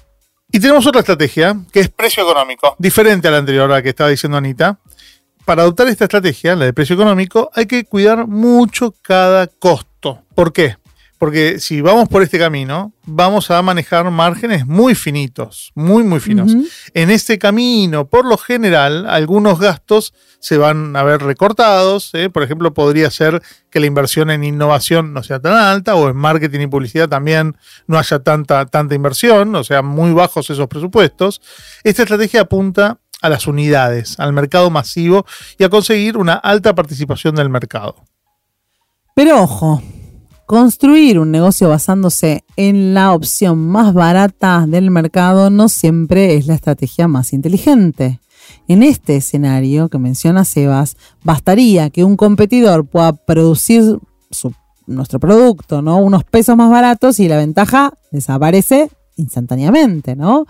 [0.52, 3.88] Y tenemos otra estrategia, que es precio económico, diferente a la anterior, a la que
[3.88, 4.78] estaba diciendo Anita.
[5.46, 10.24] Para adoptar esta estrategia, la de precio económico, hay que cuidar mucho cada costo.
[10.34, 10.74] ¿Por qué?
[11.18, 16.52] Porque si vamos por este camino, vamos a manejar márgenes muy finitos, muy, muy finos.
[16.94, 22.10] En este camino, por lo general, algunos gastos se van a ver recortados.
[22.14, 22.28] ¿eh?
[22.28, 23.40] Por ejemplo, podría ser
[23.70, 27.56] que la inversión en innovación no sea tan alta o en marketing y publicidad también
[27.86, 31.40] no haya tanta, tanta inversión, o sea, muy bajos esos presupuestos.
[31.84, 35.26] Esta estrategia apunta a las unidades, al mercado masivo
[35.58, 37.96] y a conseguir una alta participación del mercado.
[39.14, 39.82] Pero ojo,
[40.46, 46.54] Construir un negocio basándose en la opción más barata del mercado no siempre es la
[46.54, 48.20] estrategia más inteligente.
[48.68, 53.98] En este escenario que menciona Sebas, bastaría que un competidor pueda producir
[54.86, 55.96] nuestro producto, ¿no?
[55.96, 60.46] Unos pesos más baratos y la ventaja desaparece instantáneamente, ¿no?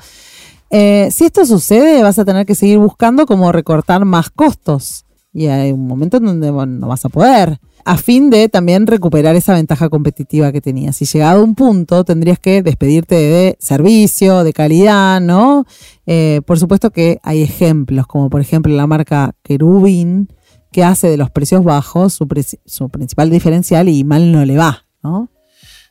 [0.71, 5.05] Eh, si esto sucede, vas a tener que seguir buscando cómo recortar más costos.
[5.33, 9.37] Y hay un momento en donde no vas a poder a fin de también recuperar
[9.37, 10.97] esa ventaja competitiva que tenías.
[10.97, 15.67] Si llegado a un punto, tendrías que despedirte de servicio, de calidad, ¿no?
[16.05, 20.29] Eh, por supuesto que hay ejemplos, como por ejemplo la marca Kerubin,
[20.73, 22.27] que hace de los precios bajos su,
[22.65, 25.31] su principal diferencial y mal no le va, ¿no?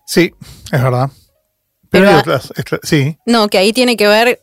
[0.06, 0.34] Sí,
[0.74, 1.10] es verdad.
[1.90, 2.22] Pero,
[2.84, 3.18] sí.
[3.26, 4.42] No, que ahí tiene que ver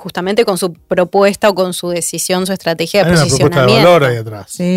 [0.00, 4.00] justamente con su propuesta o con su decisión, su estrategia de posicionamiento.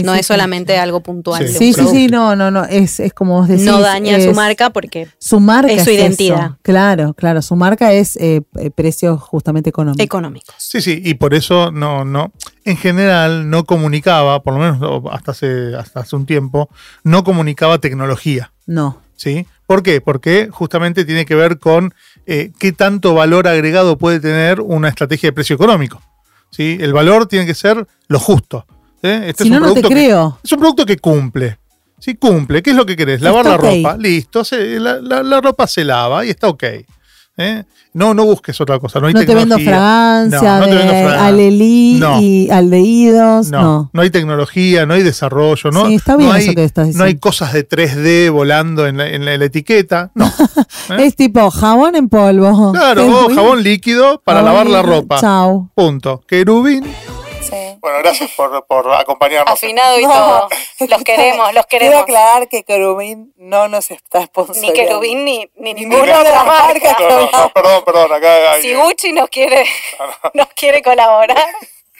[0.03, 1.47] no es solamente algo puntual.
[1.47, 3.65] Sí, sí, sí, no, no, no, es, como vos decís.
[3.65, 6.51] No daña su marca porque su marca es su identidad.
[6.61, 10.03] Claro, claro, su marca es eh, eh, precios justamente económicos.
[10.03, 10.55] Económicos.
[10.57, 12.33] Sí, sí, y por eso no, no,
[12.65, 16.69] en general no comunicaba, por lo menos hasta hace, hasta hace un tiempo,
[17.03, 18.51] no comunicaba tecnología.
[18.65, 19.01] No.
[19.15, 19.47] ¿Sí?
[19.67, 20.01] ¿Por qué?
[20.01, 21.93] Porque justamente tiene que ver con
[22.25, 26.01] eh, qué tanto valor agregado puede tener una estrategia de precio económico.
[26.51, 26.77] ¿sí?
[26.79, 28.65] El valor tiene que ser lo justo.
[29.01, 29.25] ¿eh?
[29.27, 30.39] Este es un no, te creo.
[30.43, 31.57] es un producto que cumple.
[31.99, 32.61] Sí, cumple.
[32.61, 33.21] ¿Qué es lo que querés?
[33.21, 33.95] Lavar la ropa.
[33.97, 34.43] Listo.
[34.51, 36.63] la, ropa se lava y está ok.
[37.37, 37.63] ¿Eh?
[37.93, 38.99] No, no busques otra cosa.
[38.99, 43.49] No, hay te vendo fragancia, no, alelí y aldehídos.
[43.51, 45.71] No, no, hay tecnología, no hay desarrollo.
[45.71, 47.03] No, está bien hay, eso que estás diciendo.
[47.03, 50.11] No hay cosas de 3D volando en la, etiqueta.
[50.15, 50.25] No.
[50.89, 51.05] ¿eh?
[51.05, 52.71] es tipo jabón en polvo.
[52.71, 55.19] Claro, jabón líquido para lavar la ropa.
[55.19, 55.69] Chao.
[55.75, 56.23] Punto.
[56.27, 56.83] Querubín
[57.83, 59.51] bueno, gracias por, por acompañarnos.
[59.51, 60.47] Afinado y todo.
[60.87, 61.67] Los queremos, los queremos.
[61.67, 64.67] Quiero aclarar que Querubín no nos está sponsorando.
[64.67, 66.95] Ni Querubín ni, ni, ninguna otra marca.
[66.97, 68.13] No, perdón, perdón.
[68.13, 69.65] Acá, si Gucci nos quiere,
[70.33, 71.45] nos quiere colaborar.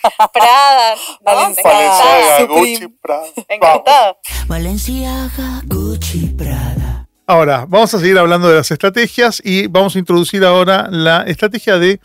[0.33, 3.27] Prada, Valenciaga, Gucci, Prada.
[3.49, 4.17] Encantado.
[4.47, 7.09] Valenciaga, Gucci, Prada.
[7.27, 11.77] Ahora, vamos a seguir hablando de las estrategias y vamos a introducir ahora la estrategia
[11.77, 11.99] de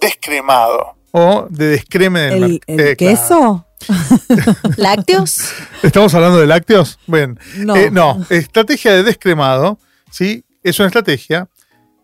[0.00, 3.66] descremado o de descreme del ¿El, el queso?
[4.76, 5.52] ¿Lácteos?
[5.82, 6.98] ¿Estamos hablando de lácteos?
[7.06, 7.76] Bueno, no.
[7.76, 8.24] Eh, no.
[8.30, 9.78] Estrategia de descremado,
[10.10, 10.44] ¿sí?
[10.62, 11.48] Es una estrategia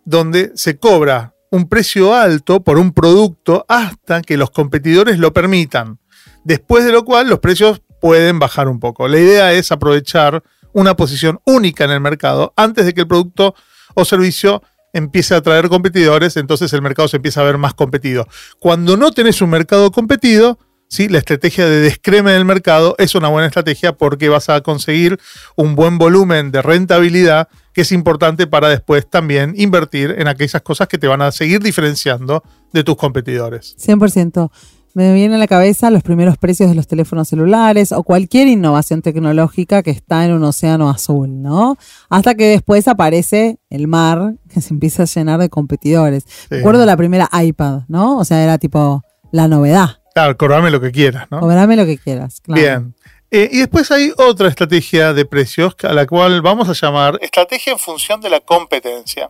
[0.05, 5.99] donde se cobra un precio alto por un producto hasta que los competidores lo permitan.
[6.45, 9.09] Después de lo cual los precios pueden bajar un poco.
[9.09, 10.43] La idea es aprovechar
[10.73, 13.55] una posición única en el mercado antes de que el producto
[13.95, 14.63] o servicio
[14.93, 18.27] empiece a traer competidores, entonces el mercado se empieza a ver más competido.
[18.59, 20.59] Cuando no tenés un mercado competido,
[20.89, 21.09] ¿sí?
[21.09, 25.19] la estrategia de descreme del mercado es una buena estrategia porque vas a conseguir
[25.57, 30.89] un buen volumen de rentabilidad que es importante para después también invertir en aquellas cosas
[30.89, 33.77] que te van a seguir diferenciando de tus competidores.
[33.79, 34.51] 100%.
[34.97, 39.03] Me viene a la cabeza los primeros precios de los teléfonos celulares o cualquier innovación
[39.03, 41.77] tecnológica que está en un océano azul, ¿no?
[42.09, 46.25] Hasta que después aparece el mar que se empieza a llenar de competidores.
[46.49, 48.17] Recuerdo la primera iPad, ¿no?
[48.17, 49.99] O sea, era tipo la novedad.
[50.15, 51.41] Claro, cobrame lo que quieras, ¿no?
[51.41, 52.63] Cobrame lo que quieras, claro.
[52.63, 52.95] Bien.
[53.31, 57.73] Eh, y después hay otra estrategia de precios a la cual vamos a llamar estrategia
[57.73, 59.29] en función de la competencia.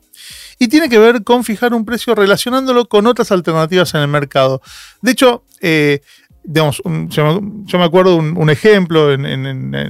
[0.59, 4.61] Y tiene que ver con fijar un precio relacionándolo con otras alternativas en el mercado.
[5.01, 6.01] De hecho, eh,
[6.45, 9.09] digamos, yo, me- acuerdo un, un ejemplo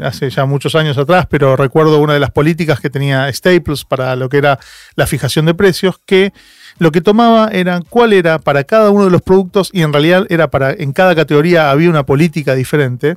[0.05, 4.17] hace ya muchos años atrás, pero recuerdo una de las políticas que tenía Staples para
[4.17, 4.59] lo que era
[4.95, 6.33] la fijación de precios, que
[6.79, 10.27] lo que tomaba era cuál era para cada uno de los productos y en realidad
[10.31, 13.17] era para en cada categoría había una política diferente.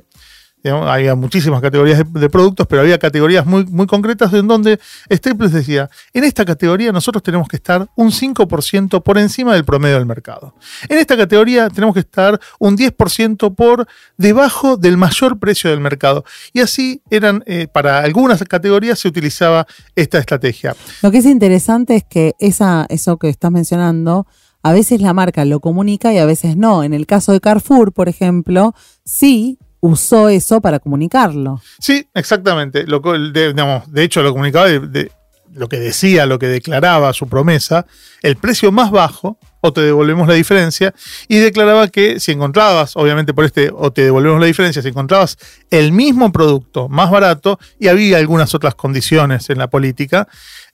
[0.64, 4.78] Había muchísimas categorías de, de productos, pero había categorías muy, muy concretas en donde
[5.10, 9.96] Staples decía, en esta categoría nosotros tenemos que estar un 5% por encima del promedio
[9.96, 10.54] del mercado.
[10.88, 13.86] En esta categoría tenemos que estar un 10% por
[14.16, 16.24] debajo del mayor precio del mercado.
[16.52, 20.76] Y así eran, eh, para algunas categorías se utilizaba esta estrategia.
[21.02, 24.26] Lo que es interesante es que esa, eso que estás mencionando,
[24.62, 26.82] a veces la marca lo comunica y a veces no.
[26.84, 31.60] En el caso de Carrefour, por ejemplo, sí usó eso para comunicarlo.
[31.78, 32.84] Sí, exactamente.
[32.84, 35.10] De, hecho, lo comunicaba de
[35.52, 37.86] lo que decía, lo que declaraba su promesa,
[38.22, 40.94] el precio más bajo, o te devolvemos la diferencia,
[41.28, 45.36] y declaraba que si encontrabas, obviamente por este, o te devolvemos la diferencia, si encontrabas
[45.70, 50.28] el mismo producto más barato, y había algunas otras condiciones en la política,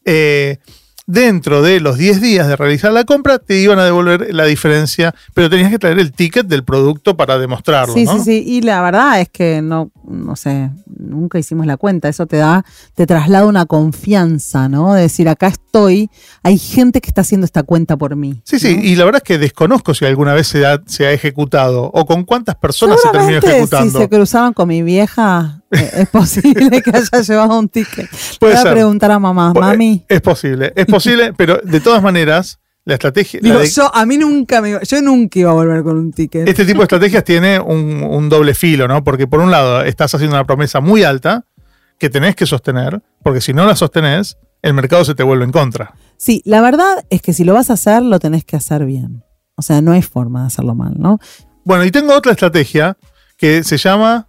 [0.05, 0.59] eh,
[1.07, 5.15] dentro de los 10 días de realizar la compra, te iban a devolver la diferencia,
[5.35, 7.95] pero tenías que traer el ticket del producto para demostrarlo.
[7.95, 8.19] Sí, ¿no?
[8.19, 8.45] sí, sí.
[8.45, 12.09] Y la verdad es que no, no sé, nunca hicimos la cuenta.
[12.09, 14.95] Eso te da, te traslada una confianza, ¿no?
[14.95, 16.11] De decir, acá estoy,
[16.43, 18.41] hay gente que está haciendo esta cuenta por mí.
[18.45, 21.13] Sí, sí, y la verdad es que desconozco si alguna vez se ha, se ha
[21.13, 23.93] ejecutado o con cuántas personas se terminó ejecutando.
[23.93, 25.63] Si se cruzaban con mi vieja,
[25.95, 28.09] es posible que haya llevado un ticket.
[28.41, 28.73] Voy a ser.
[28.73, 30.05] preguntar a mamá, mami.
[30.09, 33.41] Es posible, es posible, pero de todas maneras, la estrategia.
[33.43, 35.97] la Digo, de- yo, a mí nunca me iba- yo nunca iba a volver con
[35.99, 36.49] un ticket.
[36.49, 39.03] este tipo de estrategias tiene un, un doble filo, ¿no?
[39.05, 41.45] Porque por un lado estás haciendo una promesa muy alta
[41.99, 45.53] que tenés que sostener, porque si no la sostenés, el mercado se te vuelve en
[45.53, 45.95] contra.
[46.19, 49.23] Sí, la verdad es que si lo vas a hacer, lo tenés que hacer bien.
[49.57, 51.19] O sea, no hay forma de hacerlo mal, ¿no?
[51.65, 52.97] Bueno, y tengo otra estrategia
[53.37, 54.29] que se llama.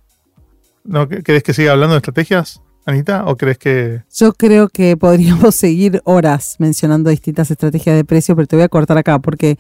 [0.88, 1.08] ¿No?
[1.08, 3.26] ¿Querés que siga hablando de estrategias, Anita?
[3.26, 4.04] ¿O crees que.?
[4.14, 8.70] Yo creo que podríamos seguir horas mencionando distintas estrategias de precio, pero te voy a
[8.70, 9.58] cortar acá porque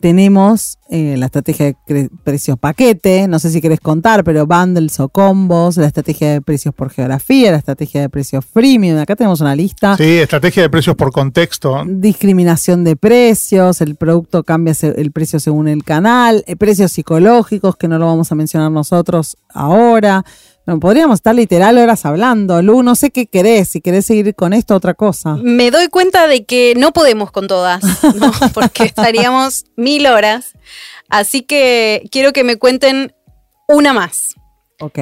[0.00, 5.08] tenemos eh, la estrategia de precios paquete, no sé si querés contar, pero bundles o
[5.08, 9.56] combos, la estrategia de precios por geografía, la estrategia de precios freemium, acá tenemos una
[9.56, 9.96] lista.
[9.96, 11.82] Sí, estrategia de precios por contexto.
[11.84, 17.88] discriminación de precios, el producto cambia el precio según el canal, eh, precios psicológicos, que
[17.88, 20.24] no lo vamos a mencionar nosotros ahora.
[20.68, 22.60] No, podríamos estar literal horas hablando.
[22.60, 25.36] Lu, no sé qué querés, si querés seguir con esto, otra cosa.
[25.36, 27.82] Me doy cuenta de que no podemos con todas,
[28.16, 28.30] ¿no?
[28.52, 30.52] porque estaríamos mil horas.
[31.08, 33.14] Así que quiero que me cuenten
[33.66, 34.34] una más.
[34.78, 34.98] Ok.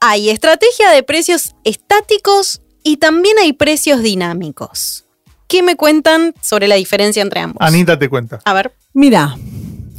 [0.00, 5.04] Hay estrategia de precios estáticos y también hay precios dinámicos.
[5.48, 7.58] ¿Qué me cuentan sobre la diferencia entre ambos?
[7.60, 8.40] Anita te cuenta.
[8.46, 8.72] A ver.
[8.94, 9.36] Mira,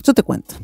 [0.03, 0.55] yo te cuento.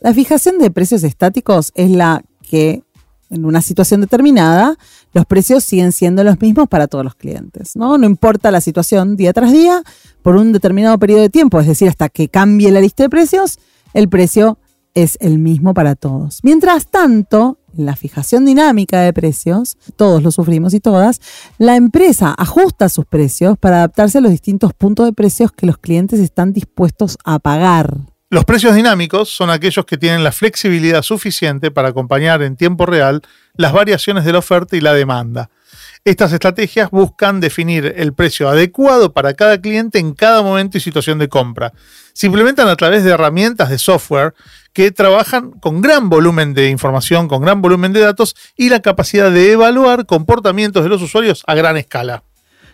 [0.00, 2.82] La fijación de precios estáticos es la que
[3.30, 4.76] en una situación determinada
[5.12, 7.96] los precios siguen siendo los mismos para todos los clientes, ¿no?
[7.96, 9.82] No importa la situación día tras día,
[10.22, 13.58] por un determinado periodo de tiempo, es decir, hasta que cambie la lista de precios,
[13.94, 14.58] el precio
[14.94, 16.40] es el mismo para todos.
[16.42, 21.20] Mientras tanto, en la fijación dinámica de precios, todos lo sufrimos y todas,
[21.58, 25.78] la empresa ajusta sus precios para adaptarse a los distintos puntos de precios que los
[25.78, 28.09] clientes están dispuestos a pagar.
[28.32, 33.22] Los precios dinámicos son aquellos que tienen la flexibilidad suficiente para acompañar en tiempo real
[33.54, 35.50] las variaciones de la oferta y la demanda.
[36.04, 41.18] Estas estrategias buscan definir el precio adecuado para cada cliente en cada momento y situación
[41.18, 41.72] de compra.
[42.12, 44.34] Se implementan a través de herramientas de software
[44.72, 49.32] que trabajan con gran volumen de información, con gran volumen de datos y la capacidad
[49.32, 52.22] de evaluar comportamientos de los usuarios a gran escala.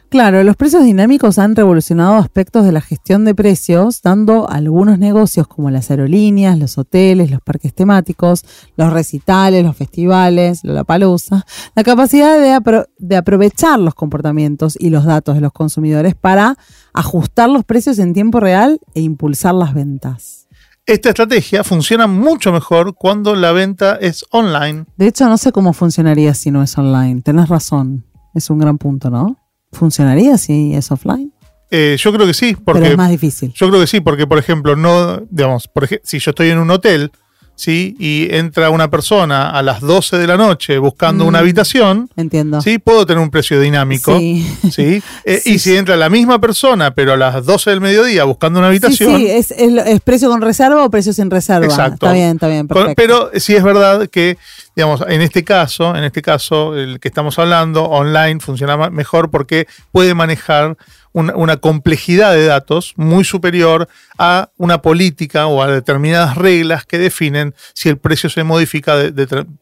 [0.09, 4.99] Claro, los precios dinámicos han revolucionado aspectos de la gestión de precios, dando a algunos
[5.01, 8.45] negocios como las aerolíneas, los hoteles, los parques temáticos,
[8.77, 11.45] los recitales, los festivales, la palusa,
[11.75, 16.57] la capacidad de, apro- de aprovechar los comportamientos y los datos de los consumidores para
[16.95, 20.47] ajustar los precios en tiempo real e impulsar las ventas.
[20.87, 25.73] Esta estrategia funciona mucho mejor cuando la venta es online De hecho, no sé cómo
[25.73, 27.23] funcionaría si no es online.
[27.23, 29.37] Tenés razón, es un gran punto, ¿no?
[29.77, 31.33] ¿Funcionaría si es offline?
[31.71, 33.53] Eh, yo creo que sí, Pero porque es más difícil.
[33.55, 36.59] yo creo que sí, porque por ejemplo, no, digamos, por ej- si yo estoy en
[36.59, 37.11] un hotel
[37.57, 37.97] ¿sí?
[37.99, 41.29] y entra una persona a las 12 de la noche buscando Mm.
[41.29, 42.61] una habitación, Entiendo.
[42.61, 42.79] ¿sí?
[42.79, 44.17] puedo tener un precio dinámico.
[44.19, 44.47] Sí.
[44.71, 45.03] ¿sí?
[45.25, 48.59] Eh, Sí, y si entra la misma persona, pero a las 12 del mediodía buscando
[48.61, 51.65] una habitación, sí, es, es, es precio con reserva o precio sin reserva.
[51.67, 52.07] Exacto.
[52.07, 52.95] Está bien, está bien, perfecto.
[52.97, 54.37] Pero sí es verdad que,
[54.77, 59.67] digamos, en este caso, en este caso, el que estamos hablando, online funciona mejor porque
[59.93, 60.77] puede manejar
[61.17, 63.89] una, una complejidad de datos muy superior
[64.19, 68.97] a una política o a determinadas reglas que definen si el precio se modifica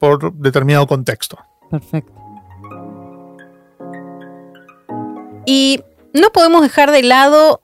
[0.00, 1.38] por determinado contexto.
[1.70, 2.12] Perfecto.
[5.46, 5.80] Y
[6.12, 7.62] no podemos dejar de lado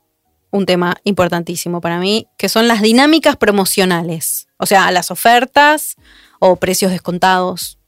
[0.53, 4.47] un tema importantísimo para mí, que son las dinámicas promocionales.
[4.57, 5.97] O sea, las ofertas
[6.38, 7.80] o precios descontados.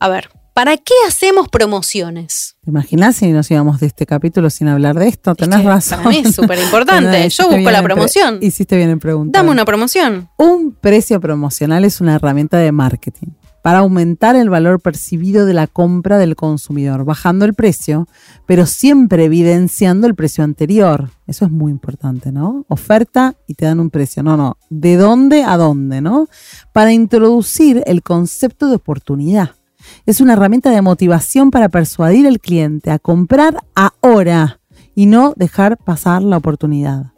[0.00, 2.56] A ver, ¿para qué hacemos promociones?
[2.62, 5.34] ¿Te imaginas si nos íbamos de este capítulo sin hablar de esto?
[5.34, 5.98] Tenés que razón.
[5.98, 7.28] para mí es súper importante.
[7.28, 8.38] Yo busco la promoción.
[8.40, 9.42] Hiciste bien en preguntar.
[9.42, 10.30] Dame una promoción.
[10.38, 13.28] Un precio promocional es una herramienta de marketing
[13.62, 18.06] para aumentar el valor percibido de la compra del consumidor, bajando el precio,
[18.44, 21.08] pero siempre evidenciando el precio anterior.
[21.26, 22.66] Eso es muy importante, ¿no?
[22.68, 24.22] Oferta y te dan un precio.
[24.22, 24.58] No, no.
[24.68, 26.28] ¿De dónde a dónde, no?
[26.74, 29.52] Para introducir el concepto de oportunidad.
[30.06, 34.60] Es una herramienta de motivación para persuadir al cliente a comprar ahora
[34.94, 37.12] y no dejar pasar la oportunidad.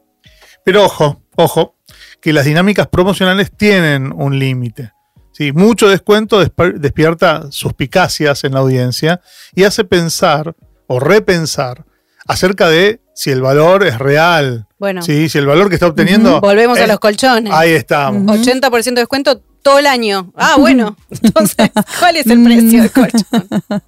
[0.64, 1.76] Pero ojo, ojo,
[2.20, 4.92] que las dinámicas promocionales tienen un límite.
[5.32, 5.52] ¿sí?
[5.52, 9.20] Mucho descuento desp- despierta suspicacias en la audiencia
[9.54, 10.54] y hace pensar
[10.86, 11.84] o repensar
[12.26, 14.66] acerca de si el valor es real.
[14.78, 15.28] Bueno, ¿sí?
[15.28, 16.40] Si el valor que está obteniendo.
[16.40, 17.52] volvemos a los colchones.
[17.52, 18.22] Ahí estamos.
[18.36, 18.44] Ujú.
[18.44, 20.30] 80% de descuento todo el año.
[20.36, 20.96] Ah, bueno.
[21.10, 23.24] Entonces, ¿cuál es el precio del colchón?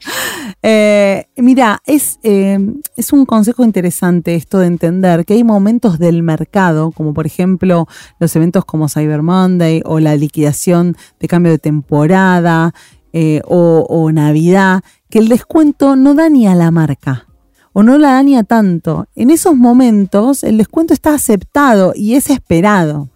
[0.60, 2.58] Eh, mira, es, eh,
[2.96, 7.86] es un consejo interesante esto de entender que hay momentos del mercado, como por ejemplo
[8.18, 12.74] los eventos como Cyber Monday o la liquidación de cambio de temporada
[13.12, 17.26] eh, o, o Navidad, que el descuento no daña a la marca
[17.72, 19.06] o no la daña tanto.
[19.14, 23.10] En esos momentos el descuento está aceptado y es esperado.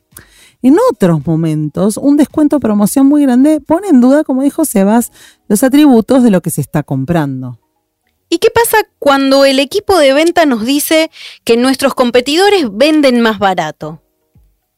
[0.62, 5.10] En otros momentos, un descuento o promoción muy grande pone en duda, como dijo Sebas,
[5.48, 7.58] los atributos de lo que se está comprando.
[8.28, 11.10] ¿Y qué pasa cuando el equipo de venta nos dice
[11.44, 14.02] que nuestros competidores venden más barato?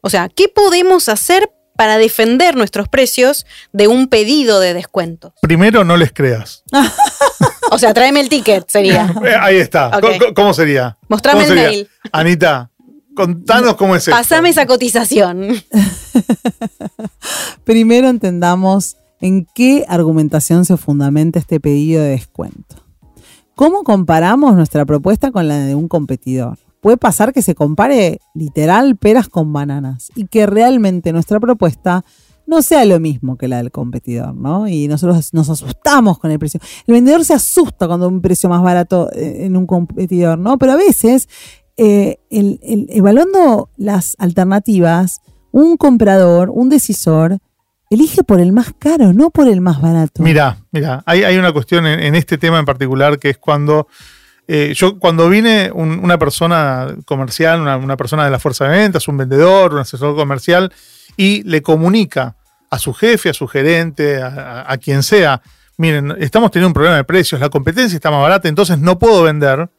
[0.01, 5.35] O sea, ¿qué podemos hacer para defender nuestros precios de un pedido de descuento?
[5.43, 6.65] Primero, no les creas.
[7.71, 9.13] O sea, tráeme el ticket, sería.
[9.25, 9.91] Eh, ahí está.
[10.37, 10.97] ¿Cómo sería?
[11.09, 11.71] Mostrame ¿Cómo el sería?
[11.71, 11.89] mail.
[12.13, 12.71] Anita,
[13.15, 14.13] contanos cómo es esto.
[14.13, 15.49] Pasame esa cotización.
[17.65, 22.77] Primero entendamos en qué argumentación se fundamenta este pedido de descuento.
[23.55, 26.59] ¿Cómo comparamos nuestra propuesta con la de un competidor?
[26.81, 32.05] Puede pasar que se compare literal peras con bananas y que realmente nuestra propuesta
[32.47, 34.69] no sea lo mismo que la del competidor, ¿no?
[34.69, 36.61] Y nosotros nos asustamos con el precio.
[36.87, 40.59] El vendedor se asusta cuando un precio más barato eh, en un competidor, ¿no?
[40.59, 41.29] Pero a veces,
[41.77, 42.19] eh,
[42.89, 45.21] evaluando las alternativas,
[45.51, 47.39] un comprador, un decisor,
[47.91, 50.23] elige por el más caro, no por el más barato.
[50.23, 53.87] Mira, mira, hay, hay una cuestión en, este tema en particular que es cuando
[54.47, 58.71] eh, yo cuando vine un- una persona comercial, una, una persona de la fuerza de
[58.79, 60.73] ventas, un vendedor, un asesor comercial,
[61.17, 62.37] y le comunica
[62.71, 65.41] a su jefe, a su gerente, a- a quien sea,
[65.79, 69.23] miren, estamos teniendo un problema de precios, la competencia está más barata, entonces no puedo
[69.23, 69.71] vender.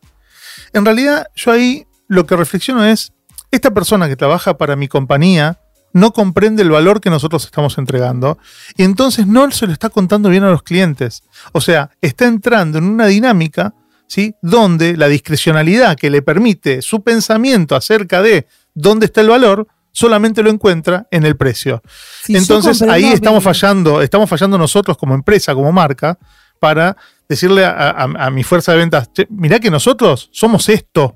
[0.75, 3.13] En realidad, yo ahí lo que reflexiono es,
[3.49, 5.57] esta persona que trabaja para mi compañía
[5.93, 8.37] no comprende el valor que nosotros estamos entregando
[8.75, 11.23] y entonces no se lo está contando bien a los clientes.
[11.53, 13.73] O sea, está entrando en una dinámica,
[14.05, 14.35] ¿sí?
[14.41, 20.43] Donde la discrecionalidad que le permite su pensamiento acerca de dónde está el valor solamente
[20.43, 21.81] lo encuentra en el precio.
[22.21, 26.19] Si entonces ahí estamos fallando, estamos fallando nosotros como empresa, como marca,
[26.59, 26.97] para
[27.29, 31.15] decirle a, a- a mi fuerza de ventas, "Che, mirá que nosotros somos esto,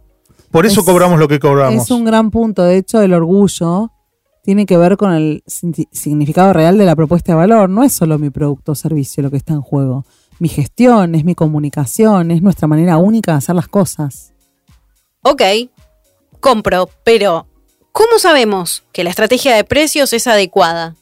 [0.51, 1.83] por eso Es- cobramos lo que cobramos.
[1.83, 2.63] Es un gran punto.
[2.63, 3.91] De hecho, el orgullo
[4.43, 7.69] tiene que ver con el significado real de la propuesta de valor.
[7.69, 10.05] No es solo mi producto o servicio lo que está en juego.
[10.39, 14.33] Mi gestión, es mi comunicación, es nuestra manera única de hacer las cosas.
[15.21, 15.41] Ok,
[16.39, 17.45] compro, pero
[17.91, 20.95] ¿cómo sabemos que la estrategia de precios es adecuada?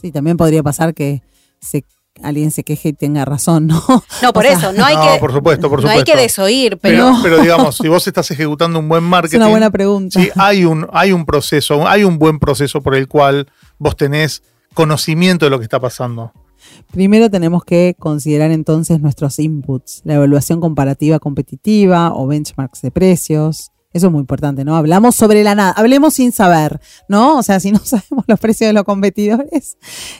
[0.00, 1.22] Sí, también podría pasar que
[1.60, 1.84] se,
[2.22, 3.82] alguien se queje y tenga razón, ¿no?
[4.22, 6.10] No, por O sea, eso, no hay no, que, por supuesto, por no supuesto.
[6.12, 9.36] hay que desoír, pero, pero, pero digamos, si vos estás ejecutando un buen Es marketing,
[9.38, 10.20] una buena pregunta.
[10.20, 13.46] sí, hay un, hay un proceso, hay un buen proceso por el cual
[13.78, 14.42] vos tenés
[14.74, 16.32] conocimiento de lo que está pasando.
[16.92, 23.72] Primero tenemos que considerar entonces nuestros inputs, la evaluación comparativa competitiva o benchmarks de precios,
[23.92, 24.76] Eso es muy importante, ¿no?
[24.76, 27.38] Hablamos sobre la nada, hablemos sin saber, ¿no?
[27.38, 29.78] O sea, si no sabemos los precios de los competidores,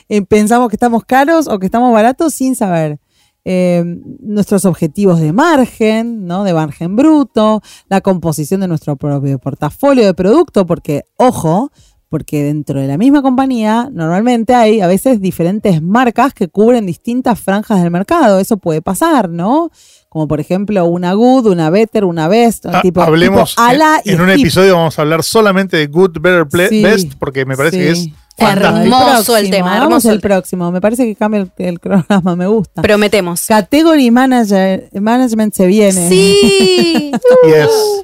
[0.09, 2.99] eh, pensamos que estamos caros o que estamos baratos sin saber.
[3.43, 3.83] Eh,
[4.19, 6.43] nuestros objetivos de margen, ¿no?
[6.43, 11.71] De margen bruto, la composición de nuestro propio portafolio de producto, porque, ojo,
[12.11, 17.39] porque dentro de la misma compañía normalmente hay a veces diferentes marcas que cubren distintas
[17.39, 18.37] franjas del mercado.
[18.41, 19.71] Eso puede pasar, ¿no?
[20.09, 24.09] Como por ejemplo una Good, una Better, una Best, Ah, tipo, hablemos tipo Ala y
[24.09, 27.55] en, en un episodio vamos a hablar solamente de Good, Better, Sí, Best, porque me
[27.55, 28.77] parece que es fantástico.
[28.77, 30.71] Hermoso el próximo, tema, Vamos hermoso el próximo.
[30.73, 32.81] Me parece que cambia el, el programa, me gusta.
[32.81, 33.45] Prometemos.
[33.45, 36.09] Category manager, Management se viene.
[36.09, 37.11] Sí.
[37.45, 38.03] Yes.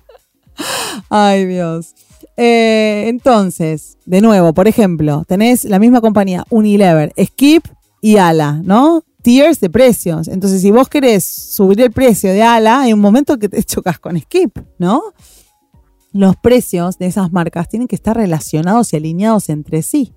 [1.09, 1.93] Ay, Dios.
[2.38, 7.65] Eh, entonces, de nuevo, por ejemplo, tenés la misma compañía, Unilever, Skip
[8.01, 9.03] y Ala, ¿no?
[9.23, 10.27] Tiers de precios.
[10.27, 13.99] Entonces, si vos querés subir el precio de Ala, hay un momento que te chocas
[13.99, 15.01] con Skip, ¿no?
[16.13, 20.13] Los precios de esas marcas tienen que estar relacionados y alineados entre sí.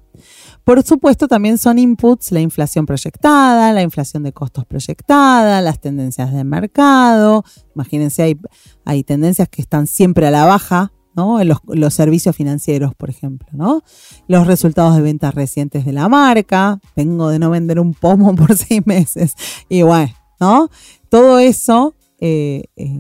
[0.65, 6.33] Por supuesto, también son inputs la inflación proyectada, la inflación de costos proyectada, las tendencias
[6.33, 7.45] de mercado.
[7.75, 8.39] Imagínense, hay,
[8.85, 11.39] hay tendencias que están siempre a la baja, ¿no?
[11.45, 13.83] Los, servicios financieros, por ejemplo, ¿no?
[14.29, 16.81] Los resultados de ventas recientes de la marca.
[16.97, 19.35] Vengo de no vender un pomo por seis meses.
[19.69, 20.71] Y bueno, ¿no?
[21.09, 22.99] Todo eso eh, eh,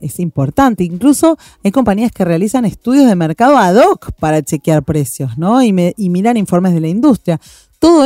[0.00, 0.84] es importante.
[0.84, 5.62] Incluso hay compañías que realizan estudios de mercado ad hoc para chequear precios, ¿no?
[5.62, 7.40] Y, me- y miran informes de la industria.
[7.78, 8.04] Todo,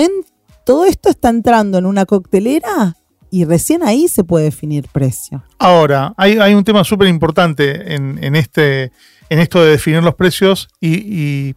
[0.84, 2.96] esto está entrando en una coctelera
[3.30, 5.44] y recién ahí se puede definir precio.
[5.58, 8.90] Ahora, hay, un tema súper importante en este,
[9.30, 11.54] en esto de definir los precios y,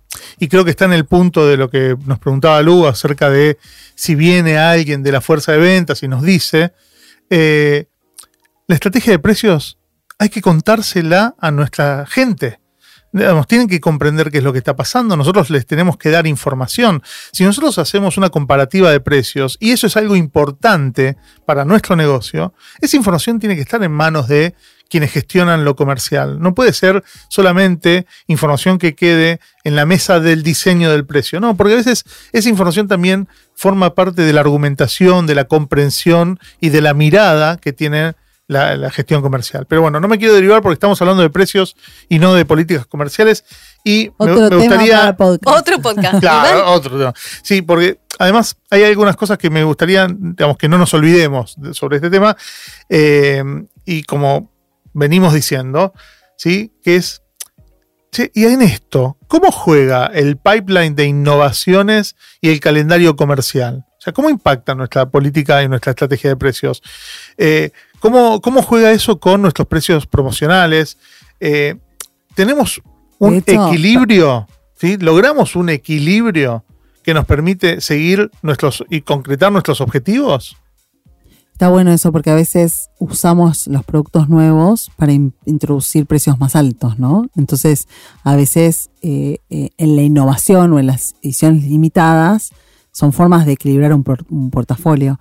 [0.50, 3.58] creo que está en el punto de lo que nos preguntaba Lu acerca de
[3.96, 6.74] si viene alguien de la fuerza de ventas y nos dice,
[7.30, 7.86] eh,
[8.68, 9.78] la estrategia de precios
[10.20, 12.60] hay que contársela a nuestra gente.
[13.14, 16.28] Digamos, tienen que comprender qué es lo que está pasando, nosotros les tenemos que dar
[16.28, 17.04] información.
[17.34, 22.54] Si nosotros hacemos una comparativa de precios, y eso es algo importante para nuestro negocio,
[22.80, 24.56] esa información tiene que estar en manos de
[24.92, 26.40] quienes gestionan lo comercial.
[26.42, 31.56] No puede ser solamente información que quede en la mesa del diseño del precio, no,
[31.56, 36.70] porque a veces esa información también forma parte de la argumentación, de la comprensión y
[36.70, 38.14] de la mirada que tiene
[38.48, 39.66] la, la gestión comercial.
[39.66, 41.78] Pero bueno, no me quiero derivar porque estamos hablando de precios
[42.10, 43.46] y no de políticas comerciales.
[43.86, 44.98] Y me- Otro me, tema gustaría.
[44.98, 45.58] para podcast.
[45.58, 46.20] Otro podcast.
[46.20, 47.14] Claro, otro tema.
[47.44, 51.74] Sí, porque además hay algunas cosas que me gustaría, digamos, que no nos olvidemos de-
[51.74, 52.36] sobre este tema.
[52.90, 53.42] eh,
[53.86, 54.51] y como
[54.94, 55.94] venimos diciendo,
[56.38, 56.74] ¿sí?
[56.84, 57.22] Que es.
[58.34, 63.86] y en esto, ¿cómo juega el pipeline de innovaciones y el calendario comercial?
[64.02, 66.82] O sea, ¿cómo impacta nuestra política y nuestra estrategia de precios?
[67.38, 67.70] Eh,
[68.00, 70.98] ¿cómo, ¿Cómo juega eso con nuestros precios promocionales?
[71.40, 71.76] Eh,
[72.34, 72.82] ¿Tenemos
[73.20, 74.48] un hecho, equilibrio?
[74.76, 74.98] ¿sí?
[74.98, 76.66] ¿Logramos un equilibrio
[77.04, 80.58] que nos permite seguir nuestros y concretar nuestros objetivos?
[81.54, 86.56] Está bueno eso porque a veces usamos los productos nuevos para in- introducir precios más
[86.56, 87.26] altos, ¿no?
[87.36, 87.88] Entonces,
[88.24, 92.50] a veces eh, eh, en la innovación o en las ediciones limitadas
[92.92, 95.20] son formas de equilibrar un, por- un portafolio.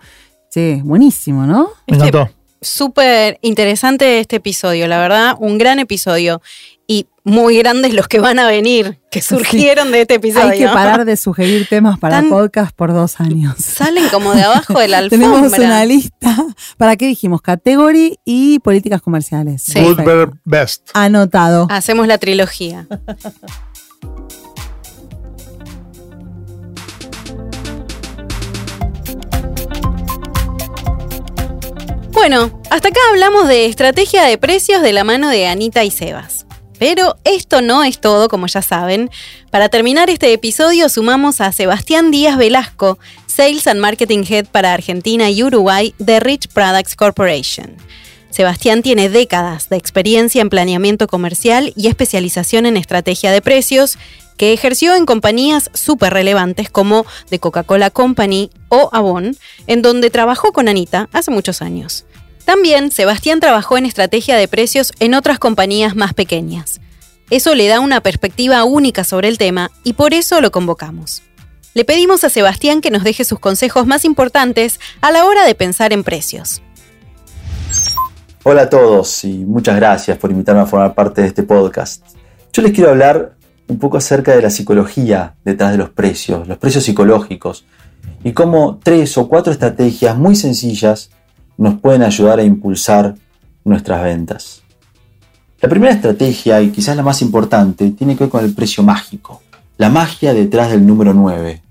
[0.48, 1.68] Sí, buenísimo, ¿no?
[1.86, 2.32] Me Este- encantó.
[2.60, 6.42] Súper interesante este episodio, la verdad, un gran episodio.
[6.86, 10.48] Y muy grandes los que van a venir, que surgieron de este episodio.
[10.50, 13.54] Hay que parar de sugerir temas para Tan- podcast por dos años.
[13.58, 15.28] Salen como de abajo de la alfombra.
[15.28, 16.36] Tenemos una lista.
[16.76, 17.42] ¿Para qué dijimos?
[17.42, 19.62] Category y políticas comerciales.
[19.62, 19.78] Sí.
[19.80, 20.10] Good, Perfecto.
[20.26, 20.90] better, best.
[20.92, 21.68] Anotado.
[21.70, 22.88] Hacemos la trilogía.
[32.20, 36.44] Bueno, hasta acá hablamos de estrategia de precios de la mano de Anita y Sebas.
[36.78, 39.08] Pero esto no es todo, como ya saben.
[39.50, 45.30] Para terminar este episodio sumamos a Sebastián Díaz Velasco, Sales and Marketing Head para Argentina
[45.30, 47.74] y Uruguay de Rich Products Corporation.
[48.28, 53.96] Sebastián tiene décadas de experiencia en planeamiento comercial y especialización en estrategia de precios
[54.36, 60.52] que ejerció en compañías súper relevantes como The Coca-Cola Company o Avon, en donde trabajó
[60.52, 62.04] con Anita hace muchos años.
[62.44, 66.80] También Sebastián trabajó en estrategia de precios en otras compañías más pequeñas.
[67.30, 71.22] Eso le da una perspectiva única sobre el tema y por eso lo convocamos.
[71.74, 75.54] Le pedimos a Sebastián que nos deje sus consejos más importantes a la hora de
[75.54, 76.60] pensar en precios.
[78.42, 82.04] Hola a todos y muchas gracias por invitarme a formar parte de este podcast.
[82.52, 83.36] Yo les quiero hablar
[83.68, 87.64] un poco acerca de la psicología detrás de los precios, los precios psicológicos,
[88.24, 91.10] y cómo tres o cuatro estrategias muy sencillas
[91.60, 93.14] nos pueden ayudar a impulsar
[93.64, 94.62] nuestras ventas.
[95.60, 99.42] La primera estrategia, y quizás la más importante, tiene que ver con el precio mágico,
[99.76, 101.62] la magia detrás del número 9.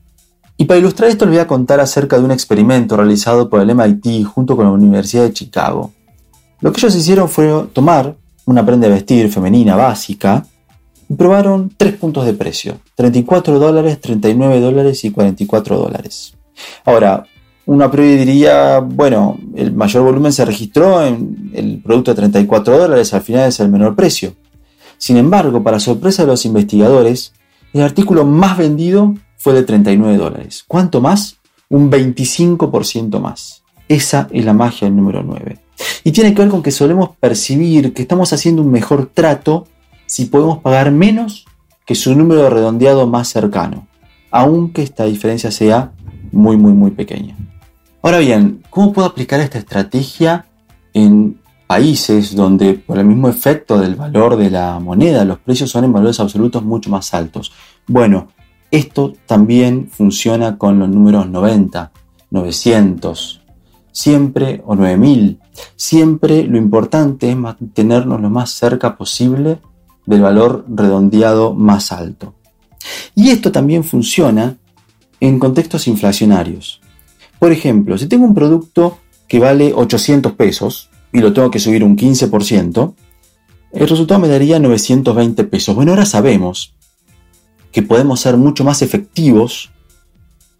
[0.58, 3.74] Y para ilustrar esto les voy a contar acerca de un experimento realizado por el
[3.74, 5.92] MIT junto con la Universidad de Chicago.
[6.62, 8.16] Lo que ellos hicieron fue tomar
[8.46, 10.46] una prenda de vestir femenina básica
[11.10, 16.36] y probaron tres puntos de precio, 34 dólares, 39 dólares y 44 dólares.
[16.86, 17.26] Ahora,
[17.70, 23.14] uno a diría, bueno, el mayor volumen se registró en el producto de 34 dólares,
[23.14, 24.34] al final es el menor precio.
[24.98, 27.32] Sin embargo, para sorpresa de los investigadores,
[27.74, 30.66] el artículo más vendido fue de 39 dólares.
[30.68, 31.38] ¿Cuánto más?
[31.70, 33.62] Un 25% más.
[33.88, 35.60] Esa es la magia del número 9.
[36.04, 39.68] Y tiene que ver con que solemos percibir que estamos haciendo un mejor trato
[40.08, 41.46] si podemos pagar menos
[41.86, 43.88] que su número redondeado más cercano,
[44.32, 45.92] aunque esta diferencia sea
[46.32, 47.38] muy, muy, muy pequeña.
[48.02, 50.46] Ahora bien, ¿cómo puedo aplicar esta estrategia
[50.94, 55.84] en países donde por el mismo efecto del valor de la moneda los precios son
[55.84, 57.52] en valores absolutos mucho más altos?
[57.88, 58.30] Bueno,
[58.72, 61.92] esto también funciona con los números 90,
[62.32, 63.42] 900,
[63.92, 65.40] siempre o 9000.
[65.76, 69.60] Siempre lo importante es mantenernos lo más cerca posible
[70.06, 72.34] del valor redondeado más alto.
[73.14, 74.56] Y esto también funciona
[75.20, 76.80] en contextos inflacionarios.
[77.40, 81.84] Por ejemplo, si tengo un producto que vale 800 pesos y lo tengo que subir
[81.84, 82.94] un 15%,
[83.72, 85.76] el resultado me daría 920 pesos.
[85.76, 86.74] Bueno, ahora sabemos
[87.72, 89.72] que podemos ser mucho más efectivos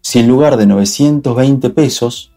[0.00, 2.32] si en lugar de 920 pesos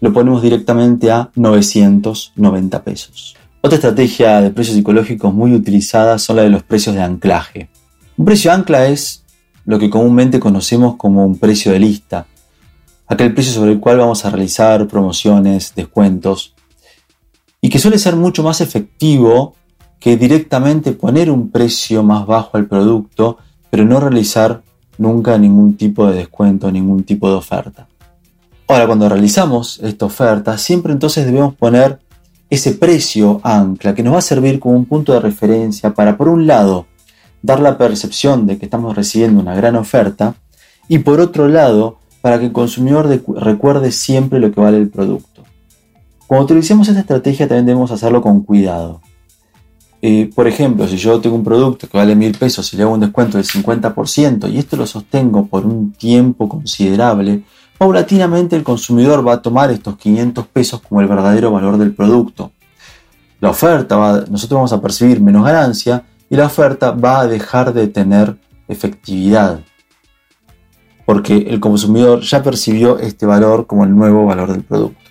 [0.00, 3.36] lo ponemos directamente a 990 pesos.
[3.62, 7.68] Otra estrategia de precios psicológicos muy utilizada son la de los precios de anclaje.
[8.16, 9.24] Un precio ancla es
[9.64, 12.26] lo que comúnmente conocemos como un precio de lista,
[13.06, 16.54] aquel precio sobre el cual vamos a realizar promociones, descuentos,
[17.60, 19.54] y que suele ser mucho más efectivo
[19.98, 23.38] que directamente poner un precio más bajo al producto,
[23.70, 24.62] pero no realizar
[24.98, 27.88] nunca ningún tipo de descuento, ningún tipo de oferta.
[28.68, 32.00] Ahora, cuando realizamos esta oferta, siempre entonces debemos poner
[32.50, 36.28] ese precio ancla que nos va a servir como un punto de referencia para, por
[36.28, 36.86] un lado,
[37.42, 40.34] dar la percepción de que estamos recibiendo una gran oferta
[40.88, 43.06] y, por otro lado, para que el consumidor
[43.36, 45.44] recuerde siempre lo que vale el producto.
[46.26, 49.00] Cuando utilicemos esta estrategia también debemos hacerlo con cuidado.
[50.02, 52.94] Eh, por ejemplo, si yo tengo un producto que vale mil pesos y le hago
[52.94, 57.44] un descuento del 50% y esto lo sostengo por un tiempo considerable,
[57.78, 62.50] paulatinamente el consumidor va a tomar estos 500 pesos como el verdadero valor del producto.
[63.38, 67.72] La oferta, va, nosotros vamos a percibir menos ganancia y la oferta va a dejar
[67.72, 69.60] de tener efectividad
[71.06, 75.10] porque el consumidor ya percibió este valor como el nuevo valor del producto.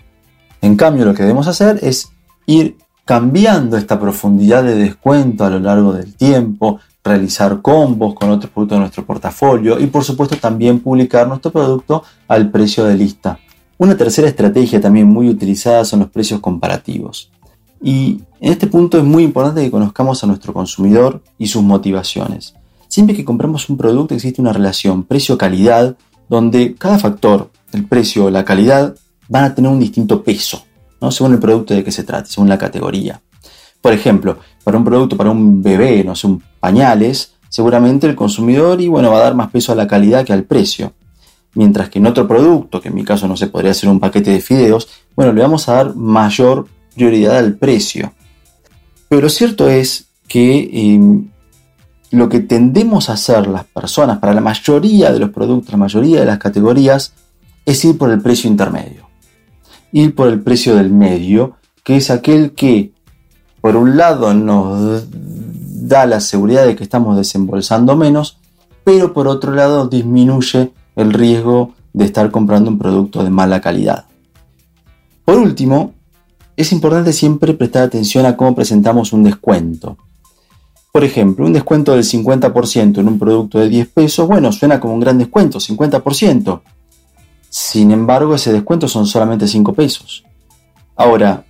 [0.61, 2.11] En cambio, lo que debemos hacer es
[2.45, 8.51] ir cambiando esta profundidad de descuento a lo largo del tiempo, realizar combos con otros
[8.51, 13.39] productos de nuestro portafolio y por supuesto también publicar nuestro producto al precio de lista.
[13.77, 17.29] Una tercera estrategia también muy utilizada son los precios comparativos.
[17.81, 22.55] Y en este punto es muy importante que conozcamos a nuestro consumidor y sus motivaciones.
[22.95, 25.97] Siempre que compramos un producto existe una relación precio-calidad
[26.29, 28.95] donde cada factor, el precio o la calidad,
[29.27, 30.63] van a tener un distinto peso,
[31.01, 31.11] ¿no?
[31.11, 33.21] según el producto de que se trate, según la categoría.
[33.81, 38.79] Por ejemplo, para un producto, para un bebé, no sé, un pañales, seguramente el consumidor
[38.79, 40.93] y bueno, va a dar más peso a la calidad que al precio.
[41.53, 44.31] Mientras que en otro producto, que en mi caso no se podría ser un paquete
[44.31, 44.87] de fideos,
[45.17, 46.65] bueno, le vamos a dar mayor
[46.95, 48.13] prioridad al precio.
[49.09, 51.27] Pero lo cierto es que em,
[52.11, 56.19] lo que tendemos a hacer las personas para la mayoría de los productos, la mayoría
[56.19, 57.13] de las categorías,
[57.65, 59.09] es ir por el precio intermedio.
[59.91, 62.91] Ir por el precio del medio, que es aquel que,
[63.61, 68.37] por un lado, nos da la seguridad de que estamos desembolsando menos,
[68.83, 74.05] pero por otro lado disminuye el riesgo de estar comprando un producto de mala calidad.
[75.23, 75.93] Por último,
[76.57, 79.97] es importante siempre prestar atención a cómo presentamos un descuento.
[80.95, 84.93] Por ejemplo, un descuento del 50% en un producto de 10 pesos, bueno, suena como
[84.93, 86.61] un gran descuento, 50%.
[87.49, 90.23] Sin embargo, ese descuento son solamente 5 pesos.
[90.95, 91.43] Ahora,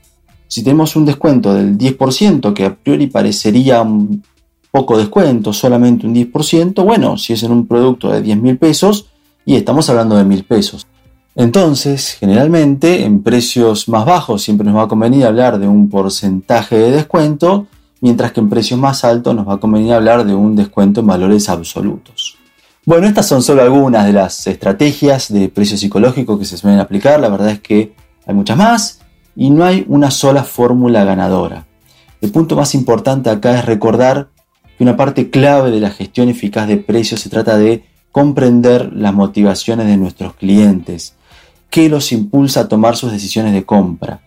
[0.48, 4.24] si tenemos un descuento del 10%, que a priori parecería un
[4.72, 9.12] poco descuento, solamente un 10%, bueno, si es en un producto de 10 mil pesos,
[9.46, 10.88] y estamos hablando de mil pesos.
[11.36, 16.80] Entonces, generalmente, en precios más bajos siempre nos va a convenir hablar de un porcentaje
[16.80, 17.68] de descuento,
[18.02, 21.08] mientras que en precios más altos nos va a convenir hablar de un descuento en
[21.08, 22.38] valores absolutos.
[22.86, 27.20] Bueno, estas son solo algunas de las estrategias de precio psicológico que se suelen aplicar,
[27.20, 27.94] la verdad es que
[28.28, 29.00] hay muchas más
[29.36, 31.66] y no hay una sola fórmula ganadora.
[32.22, 34.30] El punto más importante acá es recordar
[34.78, 39.14] que una parte clave de la gestión eficaz de precios se trata de comprender las
[39.14, 41.16] motivaciones de nuestros clientes,
[41.70, 44.22] qué los impulsa a tomar sus decisiones de compra.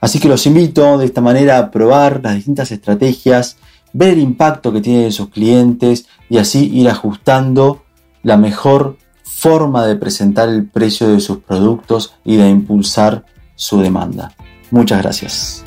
[0.00, 3.56] Así que los invito de esta manera a probar las distintas estrategias,
[3.92, 7.84] ver el impacto que tienen sus clientes y así ir ajustando
[8.22, 13.24] la mejor forma de presentar el precio de sus productos y de impulsar
[13.54, 14.32] su demanda.
[14.70, 15.64] Muchas gracias.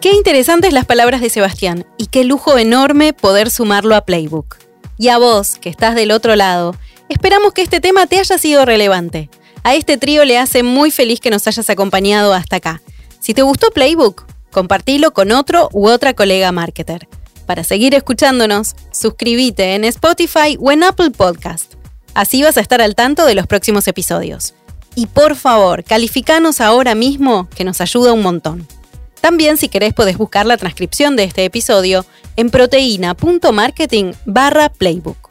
[0.00, 4.56] Qué interesantes las palabras de Sebastián y qué lujo enorme poder sumarlo a Playbook.
[4.96, 6.74] Y a vos, que estás del otro lado,
[7.08, 9.30] esperamos que este tema te haya sido relevante.
[9.62, 12.82] A este trío le hace muy feliz que nos hayas acompañado hasta acá.
[13.20, 17.08] Si te gustó Playbook, compartilo con otro u otra colega marketer.
[17.46, 21.74] Para seguir escuchándonos, suscríbete en Spotify o en Apple Podcast.
[22.14, 24.54] Así vas a estar al tanto de los próximos episodios.
[24.94, 28.66] Y por favor, calificanos ahora mismo, que nos ayuda un montón.
[29.20, 32.04] También si querés podés buscar la transcripción de este episodio
[32.36, 35.27] en proteína.marketing barra playbook.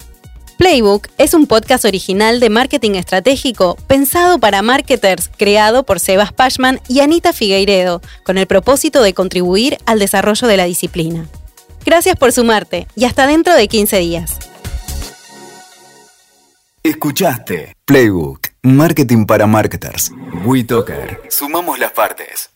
[0.57, 6.81] Playbook es un podcast original de marketing estratégico pensado para marketers creado por Sebas Pashman
[6.87, 11.27] y Anita Figueiredo con el propósito de contribuir al desarrollo de la disciplina.
[11.85, 14.39] Gracias por sumarte y hasta dentro de 15 días.
[16.81, 20.11] Escuchaste Playbook, Marketing para Marketers.
[20.43, 21.21] WeToker.
[21.29, 22.49] Sumamos las partes.